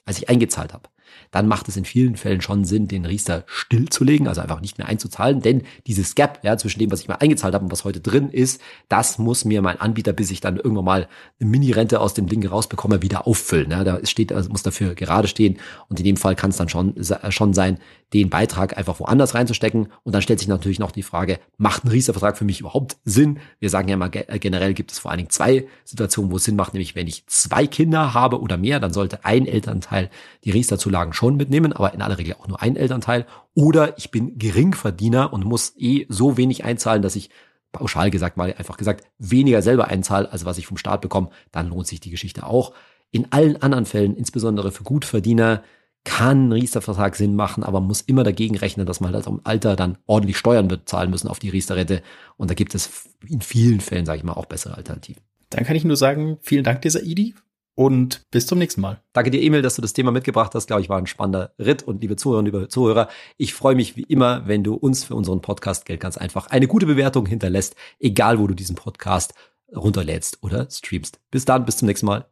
[0.06, 0.90] als ich eingezahlt habe,
[1.32, 4.88] dann macht es in vielen Fällen schon Sinn, den Riester stillzulegen, also einfach nicht mehr
[4.88, 8.00] einzuzahlen, denn dieses Gap ja, zwischen dem, was ich mal eingezahlt habe und was heute
[8.00, 11.08] drin ist, das muss mir mein Anbieter, bis ich dann irgendwann mal
[11.40, 13.72] eine Mini-Rente aus dem Ding rausbekomme, wieder auffüllen.
[13.72, 16.70] Ja, da steht, also muss dafür gerade stehen und in dem Fall kann es dann
[16.70, 16.96] schon,
[17.30, 17.78] schon sein,
[18.14, 21.88] den Beitrag einfach woanders reinzustecken und dann stellt sich natürlich noch die Frage, macht ein
[21.88, 23.40] Riester-Vertrag für mich überhaupt Sinn?
[23.60, 26.58] Wir sagen ja mal generell gibt es vor allen Dingen zwei Situationen, wo es Sinn
[26.58, 30.10] macht, nämlich wenn ich zwei Kinder habe oder mehr, dann sollte ein Elternteil
[30.44, 33.26] die Riester-Zulagen Zulagen schon mitnehmen, aber in aller Regel auch nur ein Elternteil.
[33.56, 37.30] Oder ich bin Geringverdiener und muss eh so wenig einzahlen, dass ich
[37.72, 41.30] pauschal gesagt mal einfach gesagt weniger selber einzahle, als was ich vom Staat bekomme.
[41.52, 42.74] Dann lohnt sich die Geschichte auch.
[43.12, 45.64] In allen anderen Fällen, insbesondere für Gutverdiener,
[46.04, 49.42] kann ein Riester-Vertrag Sinn machen, aber man muss immer dagegen rechnen, dass man halt im
[49.44, 52.02] Alter dann ordentlich Steuern wird zahlen müssen auf die Riester-Rente.
[52.38, 55.22] Und da gibt es in vielen Fällen, sage ich mal, auch bessere Alternativen.
[55.52, 57.36] Dann kann ich nur sagen, vielen Dank, dieser Idi
[57.82, 59.02] und bis zum nächsten Mal.
[59.12, 60.68] Danke dir, Emil, dass du das Thema mitgebracht hast.
[60.68, 61.82] Glaube ich, war ein spannender Ritt.
[61.82, 65.42] Und liebe Zuhörerinnen, liebe Zuhörer, ich freue mich wie immer, wenn du uns für unseren
[65.42, 69.34] Podcast Geld ganz einfach eine gute Bewertung hinterlässt, egal wo du diesen Podcast
[69.76, 71.20] runterlädst oder streamst.
[71.32, 72.28] Bis dann, bis zum nächsten Mal.